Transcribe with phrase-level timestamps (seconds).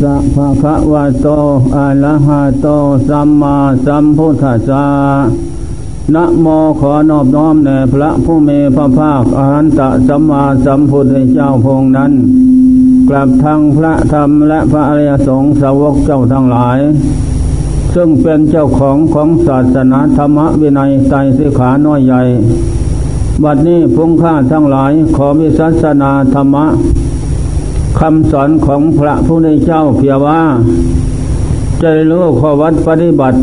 [0.00, 1.26] สะภะคะวะโต
[1.74, 2.66] อะระหะโต
[3.08, 4.86] สัมมาสัมพุทธัสสะ
[6.14, 6.46] นะโม
[6.80, 12.12] ขอนอบน้อมแด่พระผู้มีพระภาคอรหันตสัมมาสัมพุทธเจ้าพงนั้น
[13.08, 16.78] กลับทางพระธรรมและพระอริยสงฆ์สาวกเจ้าทั้งหลาย
[17.94, 22.22] ซึ่งเป็นเจ้าของของศาสนาธรรมวินัยไตสิขาน้อยใหญ่
[23.42, 26.66] บัดนี้พงข้าทั้งหลายขอวิสัสนาธรรมะ
[28.00, 30.40] คำสอนของพระผู้ในเจ้าเพียว่า
[31.80, 33.38] จะได้รู้ข้อวัดปฏิบัติ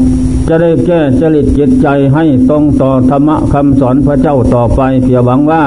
[0.48, 5.64] จะได้แก้จริตจิตใจให้ตรงต่อธรรมะคำสอนพระเจ้าต่อไปเพียหวังว่า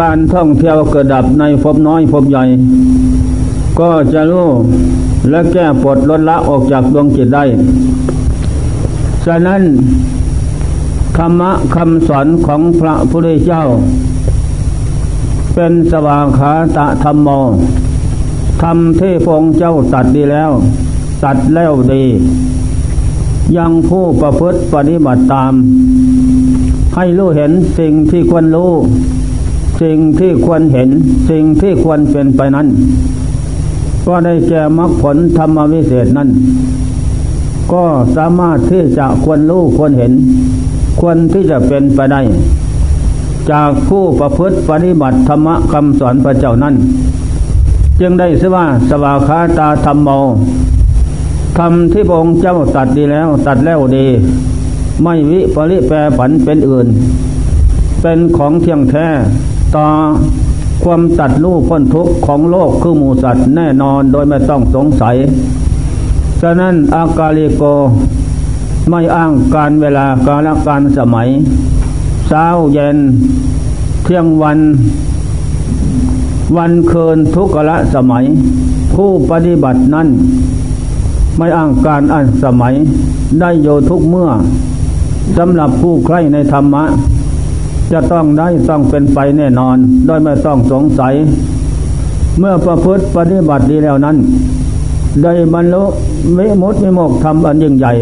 [0.00, 2.44] การท่องเที่ยวเกิดดับในภพน้อยภพใหญ่
[3.80, 4.48] ก็จะรู้
[5.30, 7.44] และแก้ปลดลดละออกจากดวงจิตได้
[9.24, 9.62] ฉะนั้น
[11.16, 13.62] ธรรมะคำสอนของพระพุทธเจ้า
[15.60, 17.28] เป็นสว่างขาตะธรรมโม
[18.62, 20.50] ทำที่พงเจ้าตัดดีแล้ว
[21.24, 22.04] ตัดแล้วดี
[23.56, 25.52] ยังผู้ประพฤติปฏิบัติตาม
[26.96, 28.72] ให้รู้เห็นสิ่งที่ควรรู้
[29.82, 30.88] สิ่งที่ควรเห็น
[31.30, 32.66] สิ่งที่ควรเป็นไปนั้น
[34.06, 36.28] ก็ได้แก่มรรคผลธรรมวิเศษนั้น
[37.72, 37.84] ก็
[38.16, 40.12] สามารถที่จะควรรู้ควรเห็น
[41.00, 42.22] ควรที่จะเป็นไปได้
[43.52, 46.74] จากผู้ประพฤติปฏิบัติธรรมคำสอนพระเจ้านั้น
[48.00, 50.08] จึงได้สว่าสวาคาตาธรรมโม
[51.58, 54.06] ทำที่พระองค์เจ้าตัดดีแล้วตัดแล้วดี
[55.02, 56.86] ไม่วิปริแปรผันเป็นอื่น
[58.00, 59.06] เป็นของเที่ยงแท้
[59.76, 59.86] ต่อ
[60.84, 65.16] ความตัดลูกพ้นทุกข์ของโลกคือหมูสัตว์แน่นอนโดยไม่ต้องสงสัย
[66.40, 67.62] ฉะนั้นอากาลิโก
[68.90, 71.28] ไม่อ้างการเวลาการละการสมัย
[72.28, 72.98] เช้าเย็น
[74.04, 74.58] เที่ยงวัน
[76.56, 78.24] วันคืนทุกละสมัย
[78.94, 80.08] ผู้ปฏิบัตินั้น
[81.36, 82.74] ไม่อ้างการอันสมัย
[83.40, 84.30] ได้โยทุกเมื่อ
[85.38, 86.84] สำหรับผู้ใครในธรรมะ
[87.92, 91.14] จะต้องได้ต้องเป็นไปแน่นอน โดยไม่ต้องสงสัย
[92.38, 94.16] เมื่อประพฤติปฏิบัติดีแล้วนั้น
[95.22, 95.84] ได้บรรลุ
[96.38, 97.92] วิมุตติโมกธรรมอันยิ่งใหญ่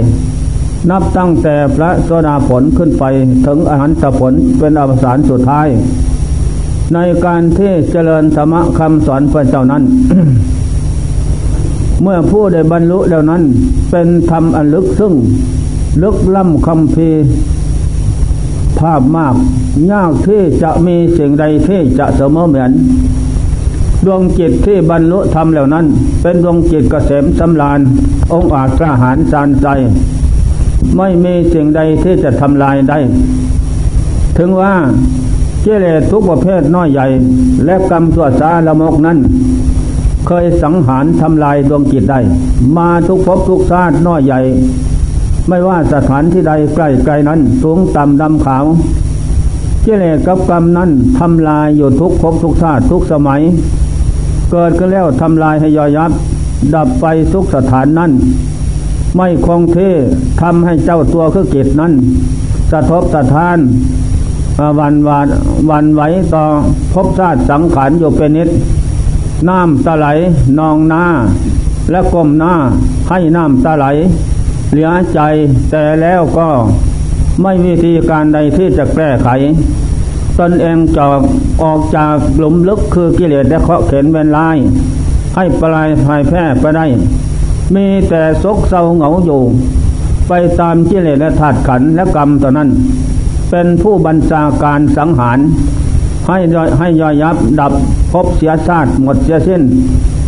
[0.90, 3.04] นับตั้งแต่พระโสดาผลขึ้นไป
[3.46, 5.68] ถึงอรหันตผลเป็นอวสานสุดท้าย
[6.94, 9.82] ในการที่เจริญธรรมคำสอนพระเจ้านั้น
[12.02, 13.42] เมื่อผู้ได้บรรลุแล้วนั้น
[13.90, 15.12] เป็นธรรมอันลึกซึ่ง
[16.02, 17.10] ลึกล้ำคำพี
[18.78, 19.34] ภาพมาก
[19.92, 22.70] ยากที่จะมีสิ่งใดที่จะเสมอเหมือน
[24.06, 25.86] ดวงจิตที่บรรลุธรรมแล้วนั้น
[26.22, 27.80] เป็นดวงจิตเกษมสำราญ
[28.32, 29.68] องค์อาจกระหารจานใจ
[30.96, 32.98] ไม่มีสิ่งใดที่จะทำลายได้
[34.38, 34.74] ถึงว่า
[35.62, 37.06] เจเลทุกประเภทน้อยใหญ่
[37.64, 39.18] และกรรมสวดสาละมกนั้น
[40.26, 42.20] เคยสังหารทำลายดวงจิตได้
[42.76, 44.40] มาทุกภพทุกชาติน้อยใหญ่
[45.48, 48.64] ไม่ว่าสถานที่ใดใกล้ไกลนั้น สูงต่ำดำขาว
[49.82, 53.40] เจเลกับกรรมนั้นทำลายอยู่ทุกภพทุกชาติทุกสมัย
[54.50, 56.10] เกิดก็แล้วทำลายให้ย่อยยับ
[56.74, 58.10] ดับไปทุกสถานนั้น
[59.16, 59.92] ไม่คงที่
[60.40, 61.92] ทำให้เจ้าตัวคือกิจนั้น
[62.70, 63.58] สะทบสะท้าน
[64.78, 65.28] วันวัน
[65.70, 66.02] วันไหว
[66.34, 66.44] ต่อ
[66.92, 68.48] พบชาติสังขารอยู่เป็นนิด
[69.48, 70.06] น้ำตะไหล
[70.58, 71.04] นองหน้า
[71.90, 72.54] และก้มหน้า
[73.08, 73.86] ให้น้ำตะไหล
[74.70, 75.20] เหลือใจ
[75.70, 76.48] แต่แล้วก็
[77.42, 79.28] ไม่วิธีการใดที่จะแก้ไข
[80.38, 81.20] ตนเองจอก
[81.62, 84.56] ออกจากหลุมลึกคือกิเลสและเคาะเข็นเวนลาย
[85.36, 86.86] ให้ปลายภายแพร่ไปได้
[87.74, 89.42] มีแต่ซกเศร้าเหงาอยู่
[90.28, 92.68] ไปตามกิเลสและธาตุขันและกรรมต่อนนั้น
[93.50, 95.38] เป็นผู้บัญชาการสังหาร
[96.26, 96.38] ให้
[96.78, 97.72] ให้ย่อยยับดับ
[98.12, 99.62] พบเสียชาติหมดเสียสิ้น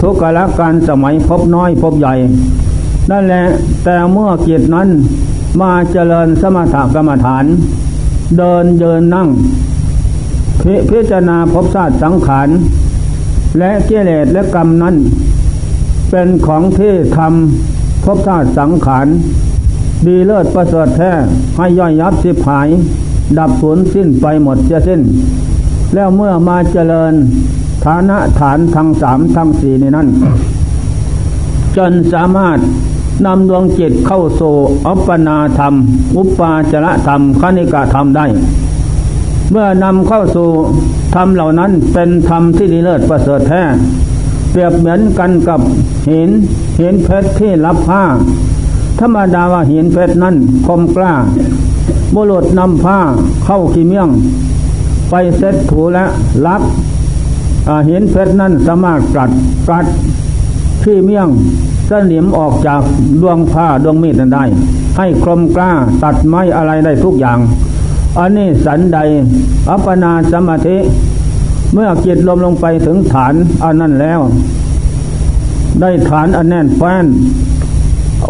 [0.00, 2.14] ทุกกาลการสมัยพบน้อยพบใหญ่
[3.10, 3.42] นั่นแหละ
[3.84, 4.88] แต่เมื่อกิจนั้น
[5.60, 7.44] มาเจริญสมถกรรมฐาน
[8.38, 9.28] เดินเดินนั่ง
[10.90, 12.48] พิจารณาพบชาติสังขาร
[13.58, 14.94] และกิเลสและกรรมนั้น
[16.10, 19.06] เป็นของที่ทำพบธาตุสังขาร
[20.06, 21.12] ดีเลิศประเสริฐแท้
[21.56, 22.68] ให้ย่อยยับสิบหาย
[23.38, 25.00] ดับสูญสิ้นไปหมดจะสิ้น
[25.94, 27.14] แล้วเมื่อมาเจริญ
[27.84, 30.06] ฐานะฐานทั้งสามทั้งสี่ในนั้น
[31.76, 32.58] จนสามารถ
[33.26, 34.54] นำดวงจิตเข้าสู่
[34.86, 35.74] อัปปนาธรรม
[36.16, 38.26] อุปปาจระธรรมคณิกาธรรมได้
[39.50, 40.48] เมื่อนำเข้าสู่
[41.14, 43.62] ธรรมเหล่านั้นเป็นธรรมที่ดีเลิศประเสริฐแท้
[44.50, 45.60] เปรียบเหมือนกันกับ
[46.08, 46.30] หิน
[46.80, 48.04] หินเพชรที่รับผ้า
[49.00, 50.36] ธรรมดาว่าหินเพชรนั้น
[50.66, 51.12] คมกล้า
[52.14, 52.98] บุรุษนำผ้า
[53.44, 54.08] เข้าขีเมี่ยง
[55.10, 56.04] ไปเซ็ตถูและ
[56.46, 56.62] ลัก
[57.88, 59.30] หินเพชรนั้นสามารถกัด
[59.68, 59.86] กัด
[60.82, 61.28] ขี้เมี่ยง
[61.86, 62.82] เสนิมออกจาก
[63.22, 64.44] ดวงผ้าดวงมีดนั้นได้
[64.96, 65.70] ให้คมกล้า
[66.02, 67.38] ตัดไม้อะไรได้ทุกอย่าง
[68.18, 68.98] อันนี้สันใด
[69.70, 70.76] อัปปนาสมาธิ
[71.72, 73.34] เมื่อจิตลมลงไปถึงฐาน
[73.64, 74.20] อันนั้นแล้ว
[75.80, 77.06] ได้ฐานอันแน่นแฟ้น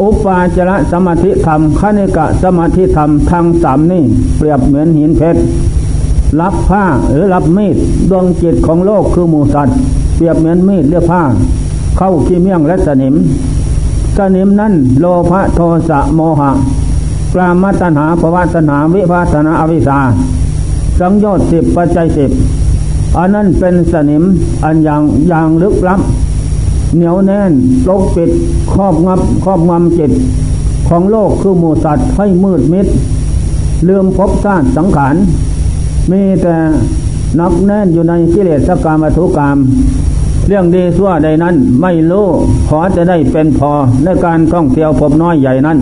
[0.00, 4.02] อุปาจระสมาธิธรรมคณิกะสมาธิธรรมทางสามนี่
[4.36, 5.40] เปรียบเหมือนหินเพชร
[6.40, 7.76] รับผ้าหรือรับมีด
[8.10, 9.76] ดวงจิตของโลกคือหมูสัตว์
[10.16, 11.22] เปรียบเหมือนมีดเลือกผ้า
[11.96, 13.14] เข้าขี้เมี่ยงและสนิม
[14.16, 16.50] สนิมนั้นโลภะโทสะโมหะ
[17.34, 20.00] กลามัตนาภวะตนาวิภาตนาอวิชา
[20.98, 22.30] สังโยชน์สิบปัจจัยสิบ
[23.16, 24.24] อันนั้นเป็นสนิม
[24.64, 26.00] อันอย่างอย่างลึกลับ
[26.96, 27.52] เหนียวแน่น
[27.86, 28.30] ปกปิด
[28.72, 30.12] ครอบงับครอบงำจิต
[30.88, 32.86] ของโลกคือหมูสัตว์ให้มืดมิด
[33.88, 35.14] ลืมพบชาติสังขาร
[36.10, 36.56] มีแต่
[37.40, 39.56] นักแน่นอยู่ในกิเลสกรรมธุกรรม
[40.46, 42.26] เรื่องดีสั่วใดนั้นไม่รู้
[42.68, 43.72] ขอจะได้เป็นพอ
[44.04, 45.78] ในการท่องเที่ยวพบน้อยใหญ่นั้น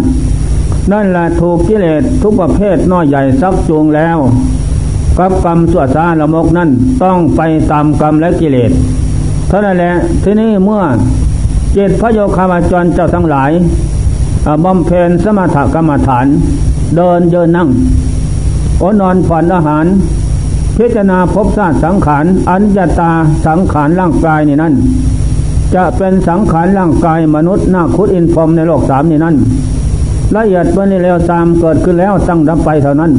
[0.92, 4.18] นั่นแหละถูกกิเลสทุกประเภทน้อยใหญ่ซักจูงแล้ว
[5.18, 6.70] กับกรรมสั่วซาละมกนั้น
[7.02, 7.40] ต้องไป
[7.72, 8.70] ตามกรรมและกิเลส
[9.48, 9.92] เท่านั้นแหละ
[10.22, 10.82] ที่นี้เมื่อ
[11.72, 13.50] เจตพระโยคาวาจรเจ้าทั้งหลาย
[14.64, 16.26] บำเพ็ญสมถกรรมฐาน
[16.96, 17.68] เดินเยินนั่ง
[18.82, 19.86] อนอนผ่อนอาหาร
[20.76, 23.12] พิจารณาพบชาสังขารอัญญาตา
[23.46, 24.74] สังขารร่างกายนี่นั่น
[25.74, 29.34] จะเป็นสังขารร่างกายมนุษย์หน้าคุดอินพรมในโลกสามนี่นั่น
[30.34, 33.12] ละเอียดวันนี้แล้วตามเกิดขึ้นแล้วตั้งดับไปเท่านั้น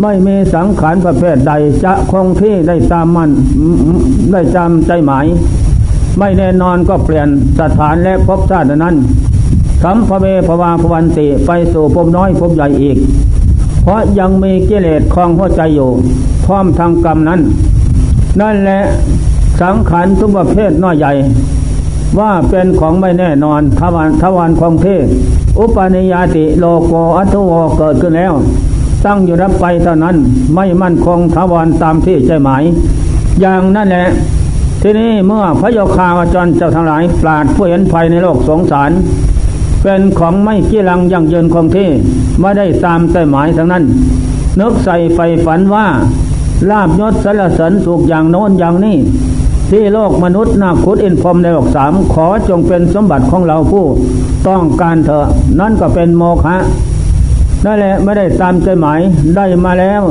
[0.00, 1.52] ไม่มีสังขารประเภทใด
[1.84, 3.30] จะคงที่ได้ตามมัน
[4.32, 5.26] ได้จำใจหมาย
[6.18, 7.28] ไม่แน่นอนก็เปลี่ยน
[7.60, 8.96] สถานและพบชาตินั้น
[9.82, 12.96] สัมภเวภวาภวันติไปสู่ภพน้อยภพใหญ่อีก
[13.82, 15.90] เพราะยังมีกิเลสคลองหัวใจอยู่
[16.44, 17.40] พร้อมทางกรรมนั้น
[18.40, 18.80] นั่นแหละ
[19.60, 21.12] สังขารทุกประเภทน้อยใหญ่
[22.18, 24.86] ว่าเป็นของไม่แน่นอนทวารทวารคงเท
[25.58, 28.32] อุปนิยติโลโกอัตโวเกิดขึ้นแล้ว
[29.04, 30.16] ตั้างอยู่รับไปเท่านั้น
[30.54, 32.62] ไม่มั่นคงทวรตามที่ใจหมาย
[33.40, 34.06] อย่างนั่นแหละ
[34.82, 38.90] ทีนี้เมื่อพระโยคาวจรเจ้าทั้งหลายปราดผู้เห็นภัยในโลกสงสาร
[39.82, 41.88] เป็นของไม่กี้ลังยั่งยืนคงที่
[42.40, 43.84] ไม่ได้ตามใจหมายทั้งนั้น
[44.60, 45.86] นึกใส่ไฟฝันว่า
[46.70, 48.96] ลาบยศสารเสริญสุขอย่างโน้นอย่างนี้
[49.70, 53.84] ที่โลกมนุษย์นาคุดอินพรมในโลกสามขอจงเป็นสมบัติของเราผู้
[54.48, 55.24] ต้องการเถอะ
[55.60, 56.56] นั่นก็เป็นโมฆะ
[57.64, 59.00] นั่นแหละไม่ได้ตามใจหมาย
[59.36, 60.02] ได้มาแล้ว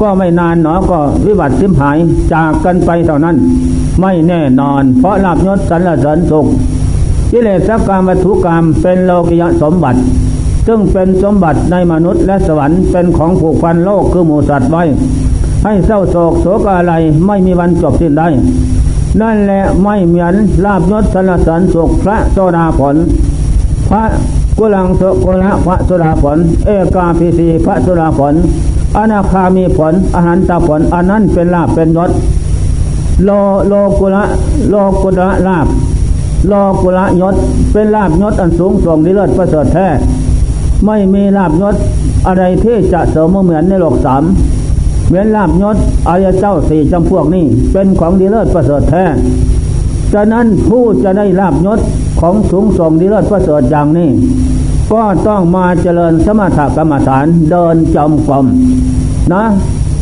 [0.00, 1.98] ก็ไม่นานหนอก็วิบัติสิมหาย
[2.32, 3.36] จากกันไปเท่านั้น
[4.00, 6.46] ไม่แน่นอน เพราะลาบยศสรรเสริญสุข
[7.30, 10.00] กิเลสกรรมวัตถุกรรมเป็นโลกิยสมบัติ
[10.66, 14.82] ซึ่งเป็นสมบัติในมนุษย์และสวรรค์เป็นของผูกพันโลกคือหมูสัตว์ไว้
[15.64, 16.94] ให้เศร้าโศกโศกอะไร
[17.26, 18.28] ไม่มีวันจบสิ้นได้
[19.20, 20.34] นั่นแหละไม่เหมือน
[20.64, 22.96] ลาบยศสรรเสริญสุขพระโซดาผล
[23.88, 24.02] พระ
[24.60, 28.34] กุลังโสกุละพระสุราผล เอกาพิสีพระสุราผล
[28.96, 32.10] อนาคามีผลอาหารตาผลอันนั้นเป็นลาบเป็นยศ
[33.24, 33.30] โล
[33.68, 34.22] โลกุละ
[34.70, 35.66] โลกุละลาบ
[36.48, 36.52] โล
[36.82, 37.34] กุละยศ
[37.72, 39.88] เป็นลาบยศอันสูงส่งดีเลิศประเสริฐแท้
[40.86, 41.74] ไม่มีลาภยศ
[42.26, 44.22] อะไรที่จะเสริมเหมือนในโลกสาม
[45.06, 45.76] เหมือนลาภยศ
[46.08, 49.04] อริยเจ้าสี่จำพวกนี้เป็นของดีเลิศประเสริฐแท้
[50.12, 51.80] ฉะนั้นผู้จะได้ลาภยศ
[52.20, 54.10] ของสูงส่งดีเลิศประเสริฐอย่างนี้
[54.92, 58.46] ก็ต้องมาเจริญสมถกรรมฐานเดินจงกรม
[59.32, 59.44] นะ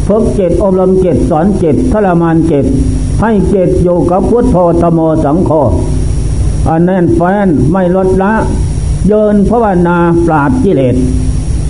[0.06, 2.64] ฝึกจิตอบรมจิตสอนจิตทรมานจิต
[3.20, 5.50] ให้จิตอยู่กับพุทโธธโมสังโฆ
[6.68, 8.32] อันแน่นแฟนไม่ลดละ
[9.06, 9.96] เยินภาวนา
[10.26, 10.96] ปราบกิเลส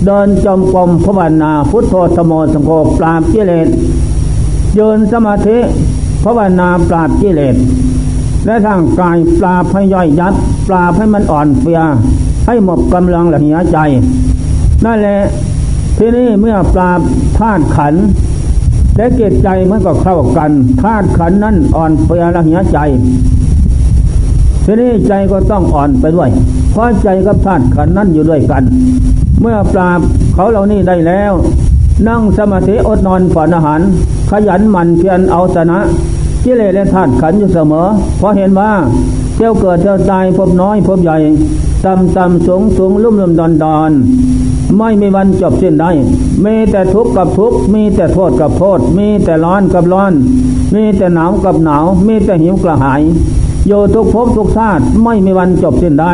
[0.05, 3.67] เดินจมกรมภาวนาพุทโธธโมสังโฆปราบกิเลส
[4.75, 5.57] เยินสมาธิ
[6.23, 7.55] ภาวนาปราบกิเลส
[8.45, 10.33] และทางกายปราบให้ย่อยยับ
[10.67, 11.81] ปราให้มันอ่อนเฟีย
[12.47, 13.77] ให้หมดกำลังละเหียใจ
[14.85, 15.19] นั่นแหละ
[15.97, 16.91] ทีนี้เมื่อปรา
[17.39, 17.95] ธาตุขัน
[18.95, 22.79] และเกตใจมันก็เข้ากันธาตุขันนั้นอ่อนเฟียละเหียใจ
[24.65, 26.29] ทีนี้ใจก็ต้องอ่อนไปด้วย
[26.71, 28.63] เพราะใจกับธาตุขันนั้นอยู่ด้วยกัน
[29.41, 29.99] เมื่อปราบ
[30.33, 31.33] เขาเหล่านี้ได้แล้ว
[32.07, 33.81] นั่งสมาธิอดนอนผ่อนอาหาร
[34.29, 35.79] ขยันหมั่นเพียรเอาชนะ
[36.43, 38.71] กิเลสและธาตุขันอยู่เสมอ เพราะเห็นว่า
[39.35, 41.17] เที่ยวเกิดเที่ยวตายพบน้อยพบใหญ่
[41.85, 43.91] ต่ำต่ำสูงสูงลุ่มลุ่มดอนดอน
[44.77, 45.91] ไม่มีวันจบสิ้นได้
[46.45, 50.13] มีแต่ทุกข์กับทุกข์ มีแต่โทษกับโทษ มีแต่ร้อนกับร้อน
[50.73, 53.01] มีแต่หนาวกับหนาว มีแต่หิวกระหาย
[53.67, 56.13] โยทุกภพทุกชาติไม่มีวันจบสิ้นได้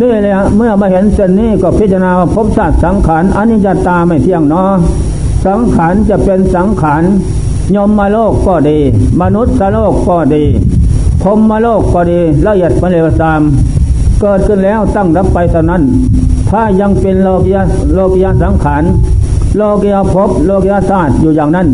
[0.00, 4.72] นี่เลยเมื่อมาเห็นเส้นนี้ก็พิจารณาภพชาติสังขารอนิจจตาไม่เที่ยงเนาะ
[5.46, 7.02] สังขารจะเป็นสังขาร
[7.76, 8.78] ยมมาโลกก็ดี
[9.20, 10.44] มนุษย์โลกก็ดี
[11.22, 13.40] พรมมาโลกก็ดีละเอียดปเลวตาม
[14.20, 15.82] เกิดขึ้นแล้วตั้งรับไปเท่านั้น
[16.50, 17.58] ถ้ายังเป็นโลกีย
[17.94, 18.82] โลกียสังขาร
[19.56, 21.66] โลกียภพโลกียศาสตร์อยู่อย่างนั้น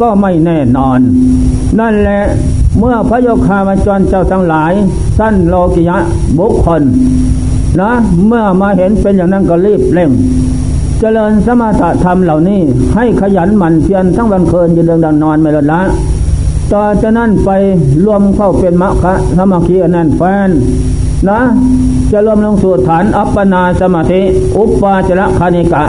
[0.00, 0.98] ก็ไม่แน่นอน
[1.78, 2.20] นั่นแหละ
[2.78, 4.72] เมื่อพระโยคามาจรเจ้าทั้งหลาย
[5.18, 5.98] สั้นโลกิยะ
[6.38, 6.82] บุคคล
[7.80, 7.90] นะ
[8.26, 10.10] เมื่อมาเห็นเป็นอย่างนั้นก็รีบเร่ง
[11.00, 12.60] เจริญสมถะธรรมเหล่านี้
[12.94, 15.80] ให้ขยันหมั่นเพียรทั้งวันคืนยืนเดินดันนอนไม่ลดละ
[16.72, 17.50] ต่อจากนั้นไป
[18.04, 19.04] รวมเข้าเป็นมรรค
[19.38, 20.48] สมาธิอันนั้นแฟน
[21.28, 21.40] นะ
[22.10, 24.20] จะรวมลงสู่ฐานอัปปนาสมาธิ
[24.56, 25.84] อุปปาจระคณิกะ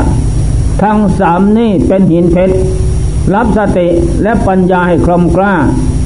[0.82, 2.56] ทั้งสามนี่เป็นหินเพชร
[3.34, 3.88] รับสติ
[4.24, 5.54] และปัญญาให้คลมกล้า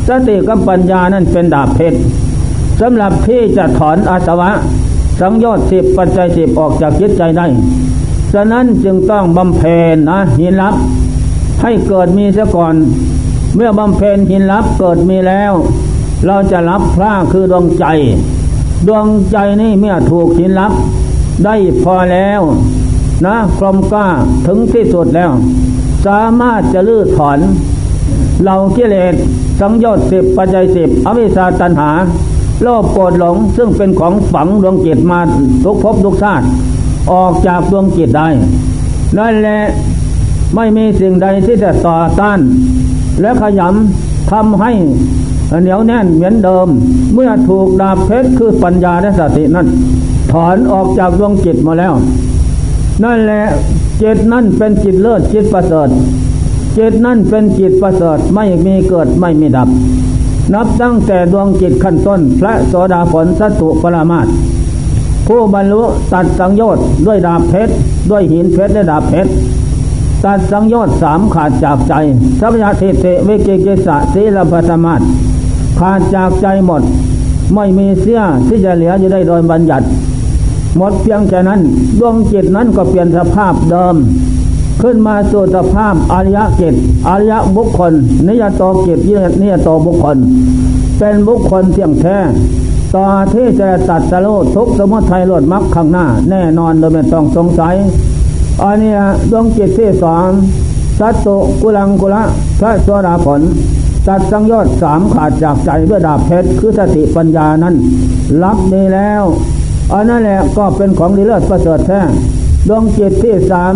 [0.07, 1.98] สติกับปัญญานั้นเป็นดาบเพชร
[2.81, 4.51] สำหรับที่จะถอนอาสวะ
[5.19, 7.48] สังโยชน์สิบปัจจัยสิบออกจากจิตใจได้
[8.34, 10.75] ฉะนั้นจึงต้องบำเพ็ญนะหินลับ
[11.62, 12.75] ให้เกิดมีเสียก่อน
[13.56, 15.54] เมื่อบำเพ็ญหินลับเกิดมีแล้ว
[16.25, 17.86] เราจะรับพระคือดวงใจ
[18.88, 20.72] ดวงใจนี่เมื่อถูกหินลับ
[21.46, 22.42] ได้พอแล้ว
[23.25, 24.08] นะกลมกล้า
[24.46, 25.32] ถึงที่สุดแล้ว
[26.06, 27.40] สามารถจะลื้อถอน
[28.44, 29.13] เรากิเลส
[29.60, 31.92] สังโยชน์สิบปัจจัยสิบอวิชาตันหา
[32.62, 35.20] โลภโกรธหลงซึ่งเป็นของฝังดวงจิตมา
[35.63, 36.46] ทุกภพทุกชาติ
[37.12, 38.29] ออกจากดวงจิตได้
[39.17, 39.60] นั่นแหละ
[40.55, 42.39] ไม่มีสิ่งใดที่จะต่อต้าน
[43.22, 44.72] และขยำทำให้
[45.62, 46.67] เหนียวแน่นเหมือนเดิม
[47.13, 49.67] เมื่อถูกดาบเพชรคือปัญญาและสตินั้น
[50.31, 51.93] ถอนออกจากดวงจิตมาแล้ว
[53.03, 53.43] นั่นแหละ
[54.01, 55.89] จิตนั่นเป็นจิตเลิศจิตประเสริฐ
[56.77, 59.69] จิตนั่นเป็นจิตประเสริฐไม่มีเกิดไม่มีดับ
[60.53, 64.27] นับตั้งแต่ดวงจิตขั้นต้น พระโสดาผลสัตุปรามาต
[65.27, 67.74] ผู้บรรลุตัดสังโยชน์ด้วยดาบเพชร
[68.10, 69.32] ด้วยหินเพชรและดาบเพชร
[70.25, 71.94] ตัดสังโยชน์สามขาดจากใจ
[72.39, 75.01] สัพยาทิเตวิกิกิสะศีลปัตมาต
[75.80, 76.82] ขาดจากใจหมด
[77.53, 79.86] ไม่มีเสี้ยที่จะเหลืออยู่ได้โดยบัญญัติ
[80.77, 81.60] หมดเพียงแค่นั้น
[82.00, 83.96] ดวงจิตนั้นก็เปลี่ยนสภาพเดิม
[84.82, 86.74] ขึ้นมาสู่สภาพอริยกิจ
[87.08, 87.94] อริยบุคคล
[88.27, 89.00] นิยตโตกิจ
[89.42, 90.18] นิยตโตบุคคล
[90.98, 92.18] เป็นบุคคลเที่ยงแท้
[92.96, 97.76] ต่อที่จะตัดสโลทุกสมุทัยลดมรรคข้างหน้า แน่นอนโดยไม่ต้องสงสัย
[98.64, 98.96] อันนี้
[99.32, 100.28] ดวงจิตที่สอง
[101.00, 102.24] สัตตุกุลังกุละ
[102.60, 103.42] พระสวดาผล
[104.08, 107.76] ตัดสังยอดสามขาดจากใจด้วยดาบเพชรคือสติปัญญานั้น
[108.44, 109.24] รับดีแล้ว
[109.94, 112.02] อันนั่นแหละก็เป็นของดีเลิศประเสริฐแท้
[112.68, 113.74] ดวงจิตที่สาม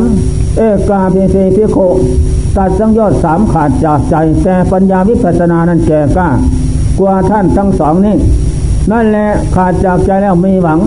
[0.58, 1.78] เอกาพิเศษพิโค
[2.58, 6.30] ตัดสังยอดสามขาดจากใจแต่ปัญญาวิปัสสนานั้นแก่กล้า
[7.00, 8.16] กว่าท่านทั้งสองนี้
[8.91, 10.79] นั่นแหละขาดจากใจแล้วมีหวัง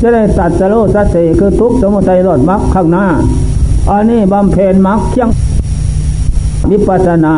[0.00, 3.06] จะได้ตัดสโลสัตติคือทุกสมุทัยรดมรรคข้างหน้า
[3.90, 5.28] อันนี้บำเพ็ญมรรคเที่ยง
[6.70, 7.34] วิปัสนา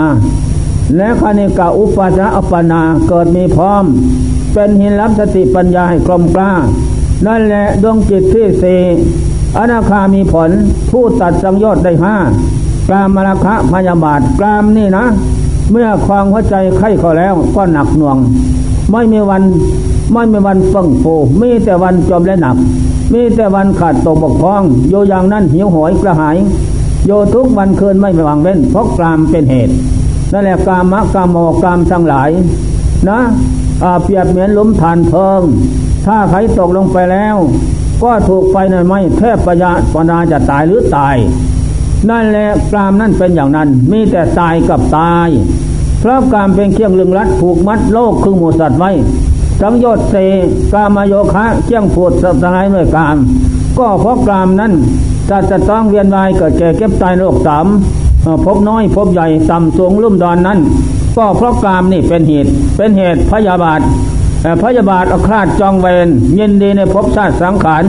[0.96, 3.84] และคณิกาอุปาจาอัปปนาเกิดมีพร้อม
[4.52, 6.52] เป็นหินรับสติปัญญาให้กลมกล้า
[7.26, 8.80] นั่นแหละดวงจิตที่สี่
[9.58, 10.50] อนาคามีผล
[10.90, 12.16] ผู้ตัดสังโยชน์ได้ห้า
[12.90, 15.04] กามมรคะพยาบาทกามนี่นะ
[15.70, 18.16] เมื่อคลองหัวใจไข้เขาแล้วก็หนักหน่วง
[18.92, 19.42] ไม่มีวัน
[20.12, 22.56] ไม่มีวันฟังฟูมีแต่วันจมและหนัก
[23.12, 26.36] มีแต่วันขาดตกบกพร่อง โยอย่างนั้นหิวโหยกระหาย
[27.06, 29.74] โยทุกวันคืนไม่วางเว้นเพราะกามเป็นเหตุ
[30.32, 32.30] นั่นแหละกามะกามโมกามทั้งหลาย
[33.08, 33.18] นะ
[34.02, 35.42] เปรียบเหมือนลุมฐานเพลิง
[36.06, 37.36] ถ้าใครตกลงไปแล้ว
[38.02, 41.16] ก็ถูกไฟในไม้แทบประยาปนาจะตายหรือตาย
[42.10, 45.28] นั่นแหละกามนั่นเป็นอย่างนั้น มีแต่ตายกับตาย
[46.08, 48.90] พราะกามเป็นเครื่องลึงรัดผูกมัดโลกคือหมูสัตว์ไว้
[49.60, 50.14] สังโยชน์เส
[50.72, 53.16] กามโยคะเชี่ยงผูดสัตายด้วยกาม
[53.78, 54.72] ก็เพราะกามนั้น
[55.28, 57.66] จะจะต้องเวียนวายเกิดแก่เก็บตายโลกสาม
[58.44, 60.58] พบน้อยพบใหญ่ต่ำสูงลุ่มดอนนั้น
[61.16, 63.80] ก็เพราะกามนี่เป็นเหตุ เป็นเหตุพยาบาท
[64.62, 66.08] พยาบาทอาคราดจองเวร
[66.38, 67.84] ยินดีในภพชาติสังขาร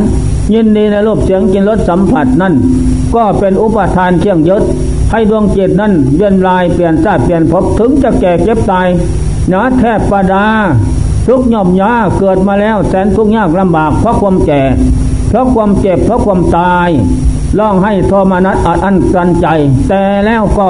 [0.53, 2.53] ยินดีในรูปเสียงกินรสสัมผัสนั่น
[3.15, 4.63] ก็เป็นอุปทานเชี่ยงยศ
[5.11, 8.87] ให้ดวงจิตนั้นเวียนลายเปลี่ยนชาติเปลี่ยนภพถึงจะแก่เก็บตาย
[9.51, 10.45] นะแทบประดา
[11.27, 14.61] ทุกย่อมยาเกิดมาแล้วแสนทุกยากลำบากเพราะความแก่
[15.29, 16.89] เพราะความเจ็บเพราะความตาย
[17.59, 19.47] ร้องให้โทมนัสอัดอั้นตันใจ
[19.87, 20.69] แต่แล้วก็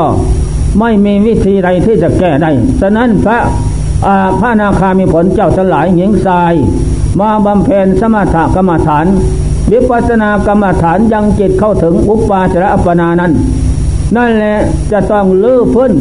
[0.79, 3.37] ไม่มีวิธีใดที่จะแก้ได้ฉะนั้นพระ
[4.39, 6.53] พระนาคามีผลเจ้าสลายหญิงทราย
[7.19, 9.05] มาบำเพ็ญสมถกรรมฐาน
[9.71, 13.31] วิปัสสนากรรมฐานยังจิตเข้าถึงอุปาจระอัปปนานั้น
[14.15, 14.55] นั่นแหละ
[14.91, 15.93] จะต้องเลื่อพื้น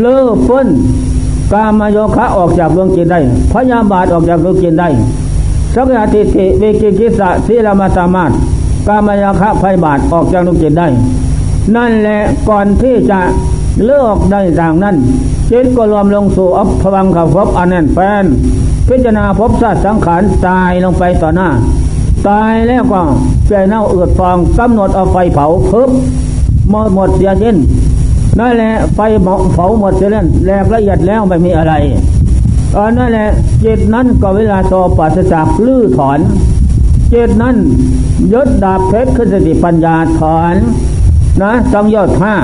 [0.00, 0.66] เลื่อพื้น
[1.52, 3.18] กามโยคะออกจากดวงจิตได้
[3.52, 4.88] พยาบาทออกจากดวงจิตได้
[5.74, 8.30] สักยาติติวิกิกิสะสีลมาสามารถ
[8.88, 10.88] กามโยคะพยาบาทออกจากดวงจิตได้
[11.76, 12.18] นั่นแหละ
[12.48, 13.20] ก่อนที่จะ
[13.84, 14.96] เลิกได้่างนั้น
[15.50, 18.24] จิตก็รวมลงสู่อัพวังขภพอันแน่นแฟน
[18.88, 21.48] พิจารณาพบชาติสังขารตายลงไปต่อหน้า
[22.28, 23.02] ตายแล้วก็
[23.46, 25.90] เปลเน่าเอือดฟองกำหนดเอาไฟเผาเพิ่ม
[26.72, 27.56] หมดหมดเสียสิ้น
[28.38, 29.00] นั่นแหละไฟ
[29.54, 31.74] เผาหมดเสียแล้วแหลกละเอียดแล้วไม่มีอะไร
[32.76, 33.28] อนนั่นแหละ
[33.64, 36.18] จิตนั้นก็เวลาโตปัสจากลื้อถอน
[37.12, 37.56] จิตนั้น
[38.32, 40.54] ยศดาบเพชรขึ้นสติปัญญาถอน
[41.42, 42.34] นะสังยอดห้า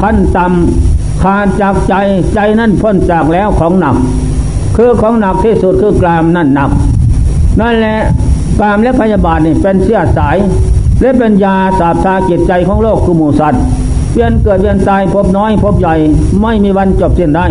[0.00, 1.94] ขั้นต่ำขาดจากใจ
[2.34, 3.96] ใจนั่นพ้นจากแล้วของหนัก
[4.76, 6.70] คือของหนักที่สุดคือกรามนั่นหนัก
[7.60, 7.98] นั่นแหละ
[8.58, 10.36] กรามและพยาบาทนี่เป็นเสี้ยสาย
[11.00, 13.62] และเป็นยาสาบชาจิตใจของโลกคือหมูสัตว์
[14.12, 15.94] เวียนเกิดเวียนตายพบน้อยพบใหญ่
[16.40, 17.46] ไม่มีวันจบสิ้นได้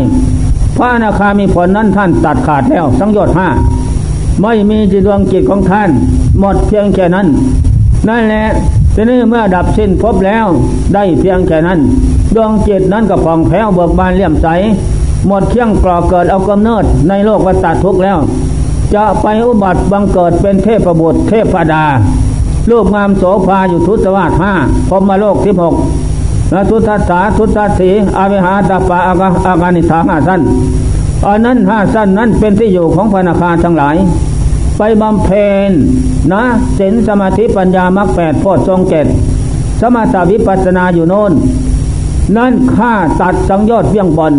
[0.78, 3.48] พระอนาคามีผลนั้นท่านตัดขาดแล้วสังโยชน์ห้า
[4.42, 5.90] ไม่มีจิตดวงจิตของท่าน
[6.40, 7.28] หมดเพียงแค่นั้น
[8.08, 8.46] นั่นแหละ
[8.96, 10.46] ทีนี้เมื่อดับสิ้นพบแล้ว
[10.94, 11.80] ได้เพียงแค่นั้น
[12.36, 14.48] ดวงจิตนั้นก็ผ่องแผ้วเบิกบานเลี่ยมใส
[15.28, 18.18] หมดเที่ยงกรอเกิดเอากำเนิดในโลกวัฏทุกข์แล้ว
[18.94, 21.84] จะไปอุบัติบังเกิดเป็นเทพบุตรเทพดา
[22.72, 24.54] รูปงามโสภาอยู่ทุตวาสห้า
[24.90, 25.76] พมมาโลกที่หก
[26.52, 30.42] และทุตัสสาทุตัสสีอาวิหาตาปะอากาอากานิธาห้าสั้น
[31.26, 33.96] อันนั้นห้าสั้นนั้นเป็นที่อยู่ของพนาคาทั้งหลาย
[34.78, 35.72] ไปบำเพ็ญ
[36.34, 36.44] นะ
[36.78, 39.08] ศีลสมาธิปัญญามรรคแปดโพชฌงเกต
[39.82, 41.32] สมาธิวิปัสนาอยู่โน่น
[42.38, 44.34] นั่นฆ่าตัดสังยอดเพียงบน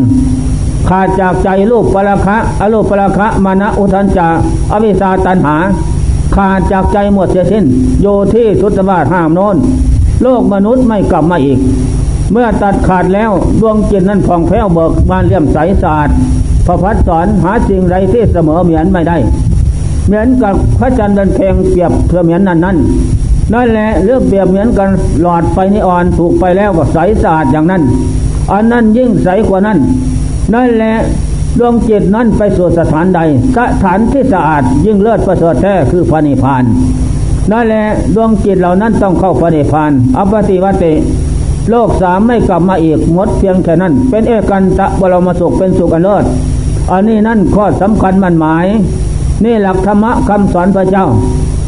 [0.88, 4.28] ขาดจากใจรูปปราคะอรูปปราคะมานะอุทันจา
[4.72, 5.56] อวิชาตันหา
[6.36, 7.64] ขาดจากใจหมดเสียสิ้น
[8.00, 9.56] โยที่ทุตบาทห้ามโน้น
[10.22, 11.58] โลกมนุษย์ไม่กลับมาอีก
[12.32, 16.10] เมื่อตัดขาดแล้วดวงจิตนั้นผ่องแผ้วเบิกบานเลี่ยมใสสะอาด
[16.66, 19.16] พระพัดสอนหาสิ่งใดที่เสมอเหมือนไม่ได้
[20.06, 22.76] เหมือนกับพระจันทร์เดินเพลงเปรียบเสมือนนั้นนั้น
[23.52, 24.88] นั่นแหละเรื่องเปรียบเหมือนกัน
[25.22, 27.82] หลอดไฟนิออนถูกไปแล้วก็ใสสะอาดอย่างนั้น
[28.52, 29.78] อันนั้นยิ่งใสกว่านั้น
[30.54, 30.94] นั่นแหละ
[31.58, 33.20] ดวงจิตนั้นไปสู่สถานใด
[33.56, 36.64] สถานที่สะอาดยิ่งเลิศประเสริฐแท้คือพระนิพพาน
[37.50, 40.92] นั่นแหละดวงจิตเหล่านั้นต้องเข้าพระนิพพานอปฏิวัติ
[41.70, 46.24] โลกสามไม่กลับมาอีกหมดเพียงแค่นั้น เป็นเอกันตะบรมสุขเป็นสุขอันเลิศ
[46.90, 48.66] อันนี้นั่นข้อสำคัญมันหมาย
[49.44, 51.06] นี่หลักธรรมะคำสอนพระเจ้า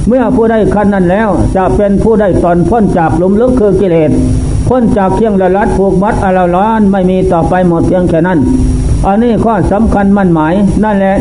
[0.09, 4.11] เมื่อผู้ได้ขั้นนั้นแล้ว จะเป็นผู้ได้ตอนพ้นจากหลุมลึกคือกิเลส
[4.68, 8.38] พ้นจากเคียงละลัดผูกมัดอลาร้อนไม่มีต่อไปหมดเพียงแค่นั้น
[9.07, 11.14] อันนี้ข้อสำคัญมั่นหมาย นั่นแหละ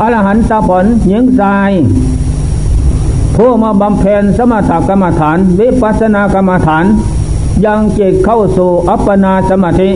[0.00, 1.72] อรหันตผลหญิงชาย
[3.36, 6.84] ผู้มาบำเพ็ญสมถกรรมฐาน วิปัสสนากรรมฐาน
[7.64, 9.90] ยังจิตเข้าสู่อัปปนาสมาธิ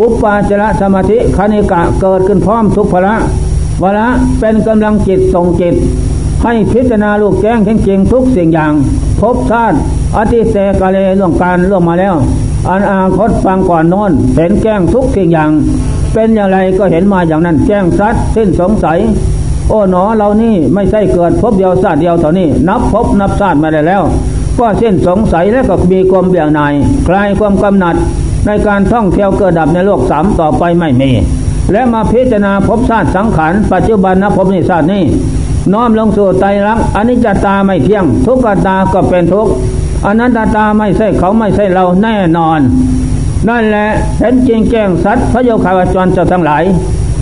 [0.00, 3.14] อุปาจระสมาธิคณิกะเกิดขึ้นพร้อมทุกพละ
[3.82, 5.74] วละเป็นกำลังจิตส่งจิต
[6.42, 8.72] ให้พิจารณาลูกแจ้งจริงทุกสิ่งอย่าง
[9.20, 9.76] พบชาติ
[10.16, 12.14] อธิเสกาเลเรื่องการเรื่องมาแล้ว
[12.68, 15.50] อันอาคตฟังก่อนน้นเห็นแจ้งทุกสิ่งอย่าง
[16.12, 18.98] เป็นอย่างไรก็เห็นมาอย่างนั้นแจ้งซัดสิ้นสงสัย
[19.68, 24.02] โอ้หนอเรานี่ไม่ใช่เกิดพบเดียวชาติเดียวเท่านี้ นับพบนับชาติมาได้แล้ว
[24.58, 26.74] ก็เส้นสงสัยแล้วก็มีความเบี่ยงนาย
[27.06, 27.96] คลายความกำหนัด
[28.46, 31.10] ในการท่องเที่ยวเกิดดับในโลกสามต่อไปไม่มี
[31.72, 35.02] และมาพิจารณาพบชาติสังขารปัจจุบันนะพบนิชาตินี้
[35.72, 39.52] น้อมลงสู่ไตรักอันิจจตาไม่เที่ยง ทุกขตาก็เป็นทุกข์
[40.06, 42.60] อนันตตาไม่ใช่เขาไม่ใช่เราแน่นอน
[43.48, 46.64] นั่นแหละเห็นจริงแจ้งสัตว์พระโยคาวจรเจ้าทั้งหลาย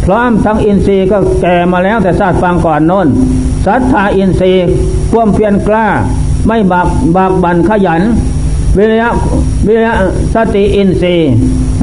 [0.05, 3.07] พร้อมทั้งอินทรีย์ก็แก่มาแล้วแต่ชาติฟังก่อนโน้น
[3.67, 4.67] ศรัทธาอินทรีย์
[5.13, 5.87] ความเพียรกล้า
[6.47, 8.03] ไม่บากบากบันขยัน
[8.77, 9.09] วิริยะ
[9.67, 9.95] วิริยะ
[10.35, 11.31] สติอินทรีย์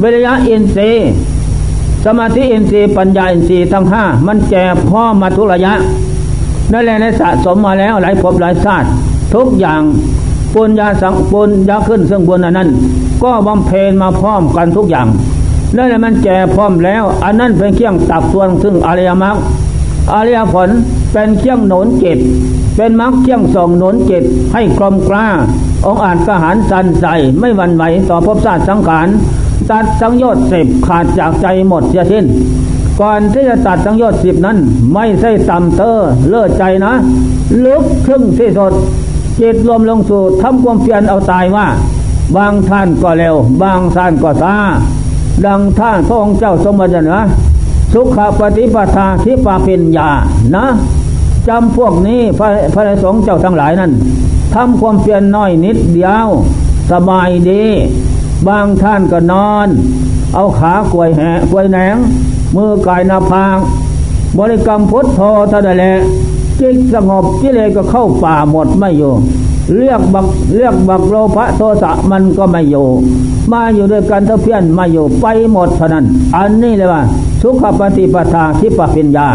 [0.02, 1.08] วิริยะอินทรีย์
[2.06, 5.74] สมาธิอินทรีย์ปัญญาอินทรีย์ทั้งห้ามันแก่พ่อมาทุระยะ
[6.74, 8.88] นั่นแหละในสะสมมาแล้วหลายภพหลายชาติ
[9.36, 9.82] ทุกอย่าง
[10.54, 12.70] ปุญญาสังปุญญาขึ้นซึ่งบุญนั้น
[13.24, 15.08] ก็บำเพ็ญมาพร้อมกันทุกอย่าง
[15.76, 19.36] นั่นแหละมันแก่พร้อมแล้ว อันนั้นเป็นเครื่องตักตวงซึ่งอริยมรรค
[20.14, 20.70] อริยผล
[21.12, 22.20] เป็นเครื่องหนุนจิต
[22.76, 25.28] เป็นมรรคเครื่องส่งหนุนจิตให้กลมกล้า
[25.86, 27.08] องอาจกระหารสันใจ
[27.40, 29.08] ไม่หวั่นไหวต่อภพชาติสังขาร
[29.70, 32.26] ตัดสังโยชน์สิบขาดจากใจหมดเสียสิ้น
[33.02, 34.58] ก่อนที่จะตัดสังโยชน์สิบนั้น
[34.94, 35.92] ไม่ใช่ต่ำเตอ
[36.30, 36.94] เลิศใจนะ
[37.66, 38.74] ลึกครึ่งที่สุด
[39.40, 41.68] จิตรวมลงสู่ทำความเพียรเอาตายว่า
[42.36, 44.56] บางท่านก็เร็ว บางท่านก็ช้า
[45.46, 47.22] ดังท่านพระองค์เจ้าสมบัตินะ
[47.94, 50.10] สุขปฏิปทาทิปาเป็นยา
[50.56, 50.66] นะ
[51.48, 53.92] จำพวกนี้พระพระสงฆ์เจ้าทั้งหลายนั้น
[54.56, 56.28] ทำความเพียรน้อยนิดเดียว
[56.92, 57.64] สบายดี
[58.48, 59.68] บางท่านก็นอน
[60.34, 61.96] เอาขากวยแหกวยแหนง
[62.56, 63.58] มือกายนาพาง
[64.38, 65.94] บริกรรมพุทโธเท่านั้นแหละ
[66.60, 69.14] จิตสงบกิเลสก็เข้าป่าหมดไม่อยู่
[69.76, 72.88] เรียกบักเรียกบักโลภะโทสะมันก็ไม่อยู่
[73.52, 77.02] มาอยู่ด้วยกันเท่าเพี้ยนมาอยู่ไปหมดเท่านั้น อันนี้เลยว่า
[77.42, 79.28] สุขปฏิปทาทิปปิญญา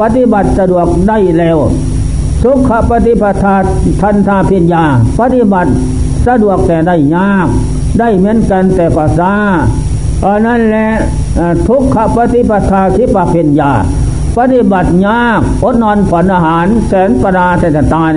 [0.00, 1.58] ปฏิบัติสะดวกได้แล้ว
[2.42, 3.54] สุขปฏิปทา
[4.02, 4.84] ทันทาพิญญา
[5.18, 5.70] ปฏิบัติ
[6.26, 7.48] สะดวกแต่ได้ยาก
[7.98, 9.34] ได้เหมือนกันแต่ก็ซา
[10.26, 10.88] อันนั้นแหละ
[11.68, 13.72] ทุกขปฏิปทาคิปพิญญา
[14.36, 18.10] ปฏิบัติยากอดนอนฝันอาหาร แสนประดาแต่ตาย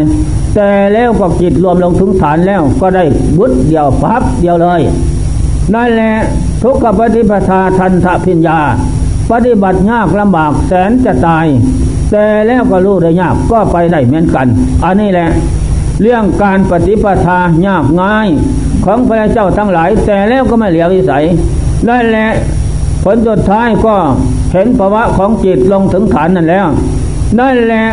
[0.56, 3.04] แต่แล้วก็จิตรวมลงถึงฐานแล้วก็ได้
[3.38, 4.82] บุตรเดียวพับเดียวเลย
[5.74, 6.14] นั่นแหละ
[6.64, 8.60] ทุกขปฏิปทาทันทพิญญา
[9.32, 11.46] ปฏิบัติยากลำบากแสนจะตาย
[12.12, 14.48] แต่แล้วก็รู้ได้ยากก็ไปได้เหมือนกัน
[14.84, 15.30] อันนี้แหละ
[16.02, 18.28] เรื่องการปฏิปทายากง่าย
[18.86, 21.26] ของพระเจ้าทั้งหลาย แต่แล้วก็ไม่เหลียววิสัย
[21.88, 22.28] นั่นแหละ
[23.04, 23.96] ผลสุดท้ายก็
[24.52, 26.68] เห็นภาวะของจิตลงถึงฐานนั่นแล้ว
[27.40, 27.84] นั่นแหละ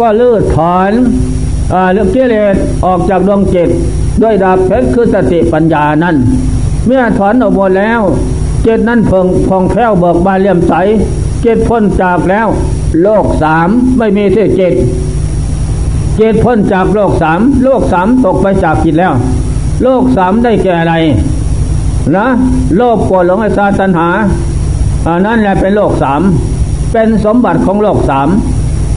[0.00, 0.92] ก็ลื้อถอน
[1.92, 3.68] เรื่องกิเลสออกจากดวงจิต
[4.22, 6.16] ด้วยดาบเพชรคือสติปัญญานั้น
[6.86, 8.00] เมื่อถอนออกหมดแล้ว
[8.66, 10.72] จิตนั้นเพิงพองแผ้วเบิกบานเลี่ยมใส
[11.44, 12.48] จิตพ้นจากแล้ว
[13.02, 13.68] โลกสาม
[13.98, 14.74] ไม่มีที่จิต
[16.18, 19.12] จิตพ้นจากโลกสามโลกสามตกไปจากจิตแล้ว
[19.82, 20.94] โลกสามได้แก่อะไร
[22.14, 22.26] นะ
[22.76, 24.08] โลภโกรธหลงไอ้ซาตันหา
[25.06, 26.20] อันนั้นแหละเป็นโลกสาม
[26.92, 28.28] เป็นสมบัติของโลกสาม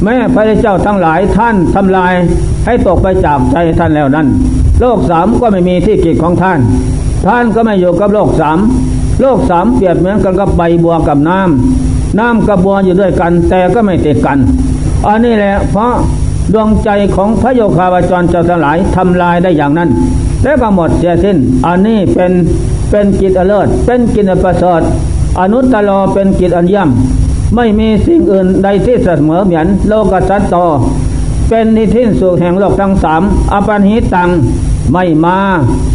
[0.03, 2.13] แม่พระเจ้าทั้งหลายท่านทำลาย
[2.65, 4.27] ให้ตกไปจากใจท่านแล้วนั้น
[4.81, 6.59] โลกสามก็ไม่มีที่กิจของท่าน
[7.25, 8.57] ท่านก็ไม่อยู่กับโลกสาม
[9.21, 14.37] โลกสามเปรียบเหมือนกันกับใบบัวกับน้ำน้ำกับบัวอยู่ด้วยกัน แต่ก็ไม่ติดกัน
[15.07, 15.91] อันนี้แหละเพราะ
[16.53, 19.89] ดวงใจของพระโยคาวจรเจ้าทั้งหลายทำลายได้อย่างนั้น
[20.43, 22.31] แล้วก็หมดเสียสิ้น อันนี้เป็น
[22.89, 24.81] เป็นกิจอเลิศเป็นกิจประเสริฐ
[25.39, 30.55] อนุตตรเป็นกิจอันย่ำไม่มีสิ่งอื่นใดที่เสมอเหมือนโลกสัตโต
[31.49, 33.21] เป็นนิทินสุขแห่งโลกทั้งสาม
[33.51, 34.29] อปันหิตัง
[34.93, 35.37] ไม่มา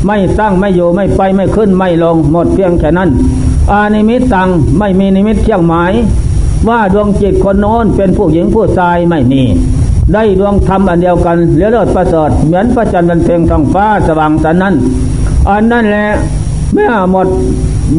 [0.07, 3.11] ไม่ตั้งไม่อยู่ไม่ไปไม่ขึ้นไม่ลงหมดเพียงแค่นั้น
[3.70, 5.92] อานิมิตตังไม่มีนิมิตเที่ยงหมาย
[6.68, 9.42] ว่าดวงจิตคนโน้นเป็นผู้หญิงผู้ชายไม่มี
[10.12, 14.74] ได้ดวงธรรมอันเดียวกันเลือเลิศประเสริฐเหมือนพระจันทร์เป็นเพียงทองฟ้าสว่างสันนั้น
[15.48, 16.07] อันนั้นแหละ
[16.74, 17.28] เมื่อหมด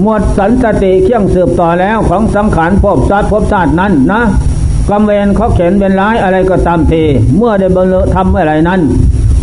[0.03, 4.21] หมดสันตติเคี่ยงสืบต่อแล้วของสังขารพบชาติพบชาตินั้นนะ
[4.89, 7.03] กำเวนเขาเข็นเป็นร้ายอะไรก็ตามที
[7.38, 8.81] เมื่อได้บรรลุทำอะไรนั้น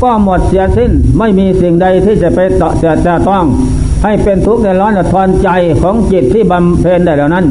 [0.03, 2.68] ก็หมดเสียสิ้นไม่มีสิ่งใดที่จะไปต่อ
[3.07, 3.45] จะต้อง
[4.05, 5.49] ให้เป็นทุกข์ในร้อนทอนใจ
[5.83, 7.47] ของจิตที่บำเพ็ญได้แล้วนั้น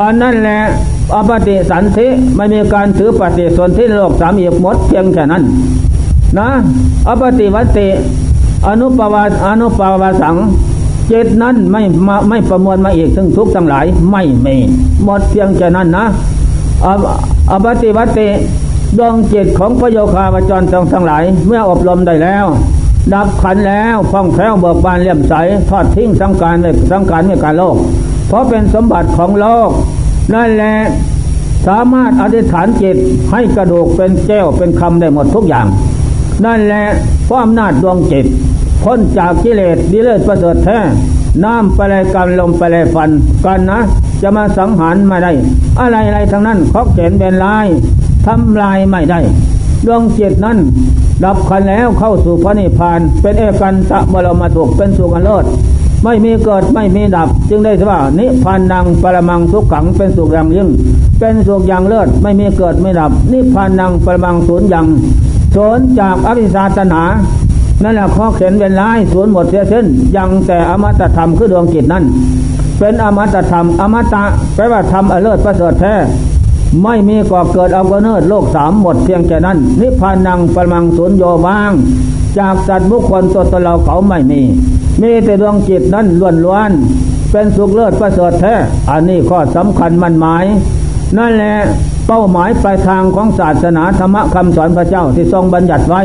[0.00, 0.58] อันนั้นแหละ
[1.14, 5.42] อปฏิสันธิไม่มีการถือปฏิสนธิโลกสามอีกหมดเพียงแค่นั้น
[6.38, 6.48] นะ
[7.08, 7.88] อปฏิวัติ
[8.66, 10.36] อนุปวาอนุปวาสัง
[11.10, 14.56] จิตนั้นไม่มาไม่ประมวลมาอีกถึงทุกทั้งหลายไม่มี
[15.04, 16.06] หมดเพียงแค่นั้นนะ
[17.50, 18.28] อปฏิวัติ
[18.98, 22.46] ดวงจิตของพระโยคาวจรทั้งทั้งหลาย เมื่ออบรมได้แล้ว
[23.12, 25.34] ดับขันแล้วฟ่องแผ้วเบิกบานเลี่ยมใส
[25.68, 27.76] ทอดทิ้งสังการในสังการในการโลก
[28.28, 29.70] เพราะเป็นสมบัติของโลก
[30.34, 30.74] นั่นแหละ
[31.66, 32.96] สามารถอธิษฐานจิต
[33.30, 35.66] ให้กระดูกเป็นแก้วเป็นคำได้หมดทุกอย่าง
[36.44, 36.84] นั่นแหละ
[37.24, 38.26] เพราะอำนาจดวงจิต
[38.84, 40.78] พ้นจากกิเลสดีเลิศประเสริฐแท้
[41.44, 43.10] น้ำไปเลยกันลมไปเลยฟัน
[43.44, 43.78] กันนะ
[44.22, 45.32] จะมาสังหารไม่ได้
[45.78, 47.66] อะไรอะไรทั้งนั้นเขาเขียนเป็นลาย
[48.26, 49.20] ทำลายไม่ได้
[49.86, 50.58] ดวงจิตนั้น
[51.24, 55.44] ดับขันแล้วเข้าสู่พระนิพพาน เป็นเอกันตะบรมถูกเป็นสุกันเลิศ
[56.04, 60.68] ไม่มีเกิดไม่มีดับ จึงได้ว่านิพพานดังปรมังสุขขังเป็นสุขอย่างยิ่ง
[61.18, 64.86] เป็นสุขอย่างเลิศไม่มีเกิดไม่ดับ นิพพานดังปรมังศูนย์อย่าง
[65.52, 67.02] โสนจากอภิสาตนา
[67.82, 69.86] นั่นแหละข้อเข็นเป็นร้ายสูญหมดเสียสิ้น
[70.16, 72.04] ยังแต่อมตะธรรมคือดวงจิตนั้น
[72.78, 74.22] เป็นอมตะธรรม อมตะ
[74.54, 75.94] แปลว่าธรรมอเลิศประเสริฐแท้
[76.82, 81.72] ไม่มีก่อเกิดเอากเนิดโลกสามหมดเพียงแค่นั้น นิพพานังปรมังสูญโยบ้าง
[82.38, 84.40] จากสัตว์บุคคลตัวตนเราเขาไม่มี
[85.02, 86.70] มีแต่ดวงจิตนั้นล้วนล้วน
[87.30, 88.54] เป็นสุขเลิศประเสริฐแท้
[88.90, 90.44] อันนี้ข้อสำคัญมันหมาย
[91.18, 91.54] นั่นแหละ
[92.06, 96.02] เป้าหมายปลายทางของศาสนาธรรมคำสอนพระเจ้าที่ทรงบัญญัติไว้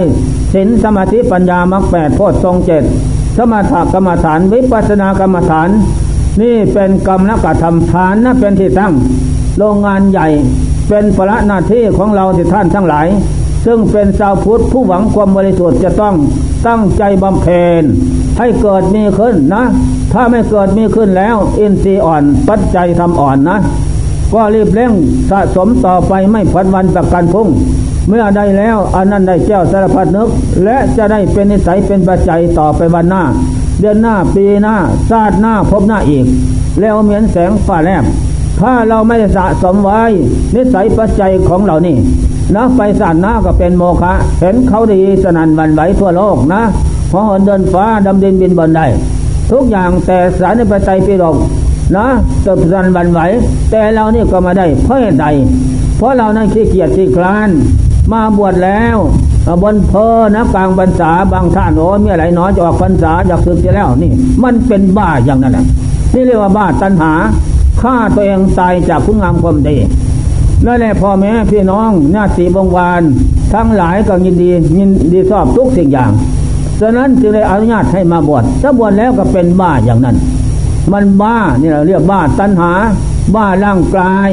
[0.54, 2.84] ศีลสมาธิปัญญามรรคแปดโพชทรงเจ็ด
[3.38, 5.70] สมถกรรมฐานวิปัสนากรรมฐาน
[6.42, 8.94] นี่เป็นกรรมนักธรรมฐานนะเป็นที่ตั้ง
[9.58, 10.28] โรงงานใหญ่
[10.90, 13.08] เป็นภาระหน้าที่ของเราที่ท่านทั้งหลาย
[13.66, 16.16] ซึ่งเป็นชาวพุทธผู้หวังความบริสุทธิ์จะต้อง
[16.68, 17.84] ตั้งใจบำเพ็ญ
[18.38, 19.64] ให้เกิดมีขึ้นนะ
[20.14, 23.58] ถ้าไม่เกิดมีขึ้นแล้ว อินทรีย์อ่อนปัจจัยทำอ่อนนะ
[24.34, 24.92] ก็รีบเร่ง
[25.30, 27.48] สะสมต่อไปไม่พันวันประกันพุ่ง
[28.08, 30.30] เมื่อได้แล้วอันนั้นได้แก้วสารพัดนึก
[30.64, 33.24] และจะได้เป็นนิสัยเป็นปัจจัยต่อไปวันหน้า
[33.80, 34.76] เดือนหน้าปีหน้า
[35.10, 36.26] ชาติหน้าพบหน้าอีก
[36.80, 38.04] แล้วเหมือนแสงฟ้าแลบ
[38.60, 40.02] ถ้าเราไม่สะสมไว้
[40.56, 41.96] นิสัยปัจจัยของเรานี่
[42.56, 46.62] นะไปสานหน้าก็เป็นโมฆะเห็นเขาดีสนันวันไหวทั่วโลกนะ
[47.12, 48.86] พอหินเดินฟ้าดำดินบินบนได้
[49.52, 51.36] ทุกอย่างแต่สารในปัจจัยปีดก
[51.96, 52.08] นะ
[52.46, 53.20] ตบสันบันไหว
[53.72, 55.28] แต่เรานี่ก็มาได้เพราะใด
[55.98, 57.50] เพราะเรานั้นขี้เกียจขี้คลาน
[58.12, 58.98] มาบวชแล้ว
[59.64, 64.12] บนเพอนะกลางพรรษาบางท่านโอ้มีอะไรน้อยจะออกพรรษาอยากสึกจะแล้วนี่
[64.44, 65.66] มันเป็นบ้าอย่างนั้นแหละ
[66.14, 67.14] นี่เรียกว่าบ้าตัณหา
[67.82, 69.78] ฆ่าตัวเองตายจากคุณงามความดี
[70.66, 73.02] นั่นแหละพ่อแม่พี่น้องญาติบงวาน
[73.54, 76.12] ทั้งหลายก็ยินดียินดีชอบทุกสิ่งอย่าง
[76.80, 80.16] ฉะนั้นจึงได้อนุญาตให้มาบวชถ้าบวชแล้วก็เป็นบ้าอย่างนั้น
[80.92, 82.72] มันบ้าเนี่เราเรียกบ้าตัณหา
[83.36, 84.30] บ้าร่างกาย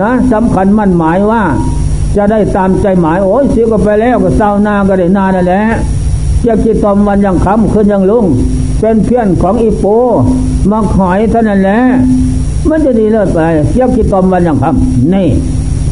[0.00, 1.42] นะสำคัญมั่นหมายว่า
[2.16, 5.62] จะได้ตามใจหมายโอ้ยเสียก็ไปแล้วก็เศร้านาก็ได้นานั่นแหละ
[6.42, 8.26] เจ้ากิตอมวันยังคำขึ้นยังลุง
[8.80, 9.84] เป็นเพื่อนของอีโป
[10.70, 11.78] มาหอยเท่านั้นแหละ
[12.68, 13.40] มันจะดีเลิศไป
[13.72, 15.28] เจ้ากิตอมวันยังคำนี่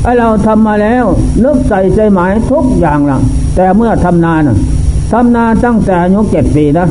[0.03, 1.05] ไอเราทำมาแล้ว
[1.45, 3.19] นึกใส่ใจหมายทุกอย่างละ
[3.57, 4.43] แต่เมื่อทำนาน
[5.13, 6.87] ทำนาตั้งแต่อายุเจ็ดปีนะ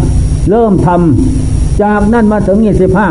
[0.49, 1.48] เริ่มทำ
[1.83, 3.07] จากนั้นมาถึงยี่สิบห้า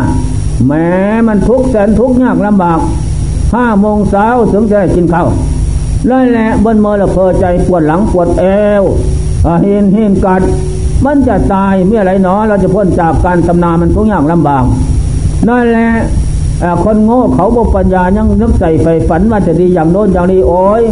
[0.67, 0.89] แม้
[1.27, 2.79] มันทุกแสนทุกยากลำบาก
[3.55, 5.29] ห้าโมงเช้าถึงจะกินข้าว
[6.11, 8.45] นั่นแหละบนมือละเพอใจปวดหลังปวดเอ
[8.81, 8.83] ว
[9.63, 10.43] เห็นเห็นกัด
[11.05, 14.65] มันจะตายเมื่อไรหนอเราจะพ้นจากการทำนามันทุกอย่างลำบาก
[15.49, 15.89] นั่นแหละ
[16.85, 20.83] คนโง่เขาบปัญญายังนึกใส่ไฟฝันว่าจะดีอย่างโน้นอย่างนี้โอ้ย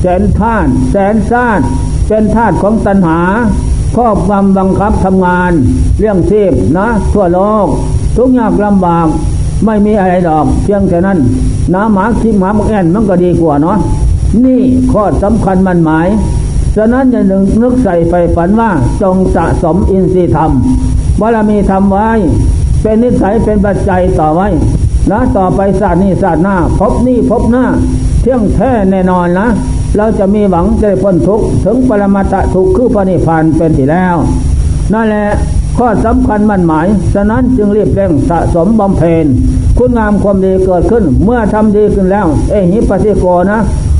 [0.00, 1.60] แสนท่าน แสนซ่าน
[2.08, 3.18] เป็นธาตุของตัณหา
[3.96, 5.52] ครอบงำบังคับทำงาน
[5.98, 7.66] เรื่องเทพนะ ทั่วโลก
[8.16, 9.06] ทุกยากลำบาก
[9.64, 11.18] ไม่มีอะไรดอกเพียงแค่นั้น
[11.74, 13.78] น้าหมาคิดหมาบักแอนมันก็ดีกว่าเนาะ
[14.44, 16.08] นี่ข้อสำคัญมันหมาย
[16.76, 17.30] ฉะนั้นอย่าห
[17.62, 18.70] นึกใส่ไฟฝันว่า
[19.02, 20.50] จงสะสมอินทรีย์ธรรม
[21.20, 22.10] บารมีทำไว้
[22.82, 24.48] เป็นนิสัยเป็นปัจจัยต่อไว้
[25.10, 27.64] นะต่อไปศาสตร์นี้ศาสตร์หน้า พบนี่พบหน้า
[28.20, 29.48] เที่ยงแท้แน่นอนนะ
[29.96, 34.16] เราจะมีหวังจะพ้นทุกข์ถึงปรมาตะทุกข์คือพระนิพพานเป็นที่แล้ว
[34.92, 35.26] นั่นแหละ
[35.78, 39.24] ข้อสำคัญมั่นหมาย ฉะนั้นจึงรีบเร่งสะสมบำเพ็ญ
[39.78, 43.58] คุณงามความดีเกิดขึ้น เมื่อทำดีขึ้นแล้ว เอหิปัสสิโกนะ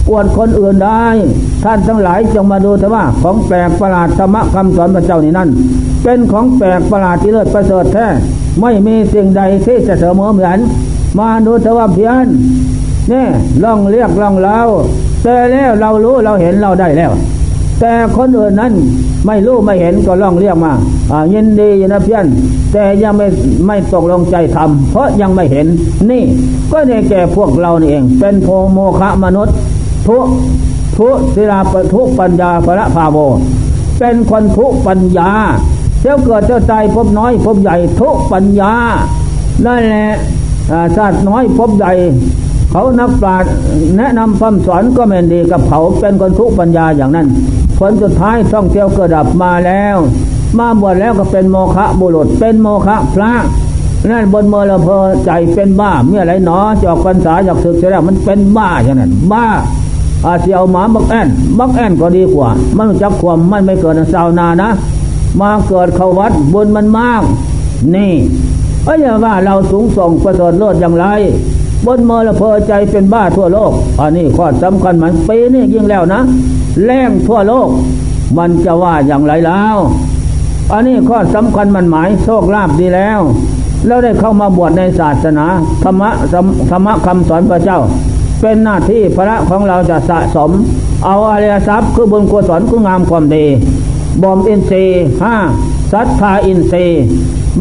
[0.08, 1.04] อวดคนอื่นได้
[1.64, 5.48] ท่านทั้งหลายจงมาดูแต่ว่าของแปลกประหลาดธรรมคำสอนพระเจ้านี่นั่น
[6.02, 8.06] เป็นของแปลกประหลาดที่เลิศประเสริฐแท้
[8.60, 10.58] ไม่มีสิ่งใดที่จะเสมอเหมือน
[11.18, 12.26] มาดูแต่ว่าเพียน
[13.12, 13.24] นี่
[13.64, 14.58] ลองเรียกลองเล่า
[15.22, 17.12] แต่แล้วเรารู้เราเห็นเราได้แล้ว
[17.80, 18.72] แต่คนอื่นนั้น
[19.26, 20.72] ไม่รู้ไม่เห็นก็ลองเรียกมา
[21.10, 22.26] อ่ายินดีนะเพื่อน
[22.72, 23.26] แต่ยังไม่
[23.66, 25.66] ไม่ตกลงใจทำเพราะยังไม่เห็น
[26.10, 26.22] นี่
[26.72, 29.54] ก็ได้แก่พวกเรานี่เอง เป็นโพโมคะมนุษย์
[30.06, 30.18] ทุ
[30.96, 33.16] ทุศิลาปทุปัญญาพระภาโว
[33.98, 35.30] เป็นคนทุปัญญา
[36.00, 38.72] เจ้าเกิดเจ้าใจพบน้อยพบใหญ่ทุปัญญา
[39.66, 40.10] นั่นแหละ
[40.96, 41.92] ชาติน้อยพบใหญ่
[42.72, 43.52] เขานักปราชญ์
[43.96, 47.26] แนะนำคำสอนก็ไม่ดีกับเขาเป็นคนทุกปัญญาอย่างนั้น
[47.78, 49.96] ผลสุดท้ายท่องเที่ยวเกิดดับมาแล้ว
[50.58, 53.32] มาบวชแล้วก็เป็นโมฆะบุรุษเป็นโมฆะพระ
[54.10, 59.46] นั่นบนเมื่อเราเพอใจเป็นบ้าเมื่อไรหนอจอกพรรษาจากศึกเสร็จแล้วมันเป็นบ้าอย่างนั้น บ้า
[60.24, 64.70] อาเสียวหมาบักแอนบักแอนก็ดีกว่า มันจับความมันไม่เกิดสาวนานะ
[65.40, 67.22] มาเกิดเขาวัดบุญมันมาก
[67.94, 68.12] นี่
[68.84, 71.06] เอ้ยว่าเราสูงส่งประเสริฐเลิศอย่างไร
[71.86, 76.20] บนเมอละเพอใจเป็นบ้าทั่วโลก อันนี้ข้อสำคัญมันปีนี้ยิ่งแล้วนะ
[76.84, 77.68] แรงทั่วโลก
[78.38, 79.76] มันจะว่าอย่างไรแล้ว
[80.72, 83.20] อันนี้ข้อสำคัญมันหมายโชคลาภดีแล้ว
[83.86, 85.46] แล้วได้เข้ามาบวชในศาสนา
[85.82, 86.10] ธรรมะ
[86.70, 87.78] ธรรมะคำสอนพระเจ้า
[88.40, 90.50] เป็นหน้าที่พระของเราจะสะสม
[91.04, 93.46] เอาอริยทรัพย์คือบุญกุศลคุณงามความดี
[94.22, 95.36] บ่มอินทรีย์ห้า
[95.92, 97.00] ศรัทธาอินทรีย์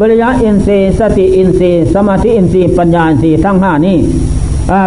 [0.00, 3.96] วิริยะอินทรีย์สติอินทรีย์สมาธิอินทรีย์ปัญญาอินทรีย์ทั้งห้านี้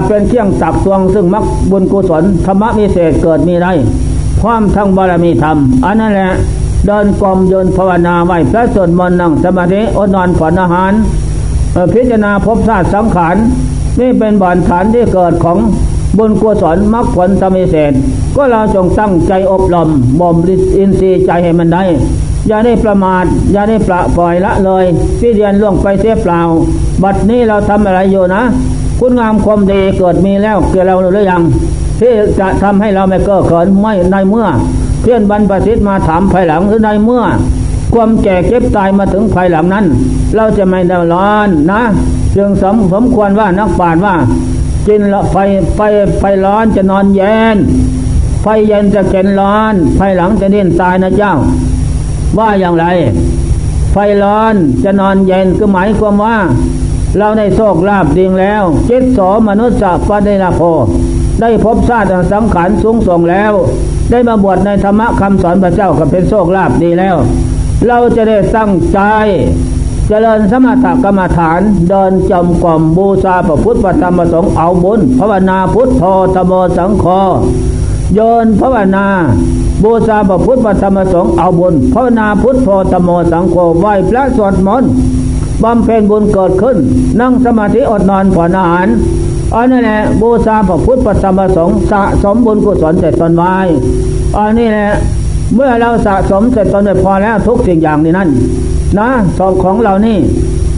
[0.07, 3.67] เป็นเครื่องตักตวงซึ่งมรรคบุญกุศลธรรมะมีเศษเกิดมีไร
[4.41, 6.31] พร้อมทั้งบารมีธรรม อันนั้นแหละ
[6.85, 10.93] เดินจงกรมภาวนาไหว้พระสวดมนต์นั่งสมาธิอดนอนผ่อนอาหาร
[11.93, 13.35] พิจารณาพบชาติสังขาร
[13.99, 15.57] นี่เป็นบานฐานที่เกิดของ
[16.17, 17.93] บุญกุศลมรรคผลธรรมเศษ
[18.35, 19.89] ก็เราจงตั้งใจอบรม
[20.19, 20.35] บ่ม
[20.77, 21.83] อินทรีย์ใจให้มันได้
[22.47, 24.85] อย่าได้ประมาทอย่าได้ปละปล่อยละเลย
[25.19, 26.41] ที่เรียนล่วงไปเสียเปล่า
[27.03, 28.41] บัดนี้เราทำอะไรอยู่นะ
[28.99, 31.41] คุณงามความดีเกิดมีแล้วเกิดเราหรือยัง
[31.99, 34.47] ที่จะทำให้เราไม่เก้อเขินไม่ในเมื่อ
[35.01, 37.23] เพื่อนบรรพชิตมาถามภายหลังหรือในเมื่อ
[37.93, 39.85] ความแก่เก็บตายมาถึงภายหลังนั้น
[40.35, 41.81] เราจะไม่เดือดร้อนนะ
[42.35, 44.15] จึงสมสมควรว่านักปราชญ์ว่า
[44.87, 45.35] กินละไฟ
[45.75, 45.79] ไฟ
[46.19, 47.57] ไฟร้อนจะนอนเย็น
[48.41, 51.33] ไฟเย็นจะเก็นร้อนภายหลังจะเด่นตายนะเจ้า
[52.37, 52.85] ว่าอย่างไร
[53.91, 56.37] ไฟร้อนจะนอนเย็นก็หมายความว่า
[57.19, 60.61] เราได้โชคลาภดีแล้วจิตสอมนุษย์สัพพได้ลาโพ
[61.41, 63.53] ได้พบชาติสังขารสูงส่งแล้ว
[64.11, 67.15] ได้มาบวชในธรรมะคำสอนพระเจ้าก็เป็นโชคลาภดีแล้ว
[67.87, 68.99] เราจะได้ตั้งใจ
[70.07, 71.59] เจริญสมถกรรมฐาน
[71.89, 76.03] เดินจมกลมบูชาพระพุทธธรรมประสงค์เอาบุญภาวนาพุทธโธ
[76.35, 77.05] ธโมสังโฆ
[78.13, 79.07] โยนภาวนา
[79.83, 84.89] บูชาพระพุทธธรรมสงฆ์เอาบุญภาวนาพุทธโธธโมสังโฆไหวพระสวดมนต์
[85.63, 86.77] บำเพ็ญบุญเกิดขึ้น
[87.19, 88.87] นั่งสมาธิอดนอนผ่อนอาหาร
[89.53, 93.55] อันนี้แหละบูชาพระพุทธธรรมสงฆ์สะสมบุญกุศลเสร็จตนไว้
[94.37, 94.89] อันนี้แหละ
[95.55, 98.29] เมื่อเราสะสมเสร็จตนได้พอแล้วทุกสิ่งอย่างนี้นั่น
[98.99, 100.17] นะสอบของเรานี่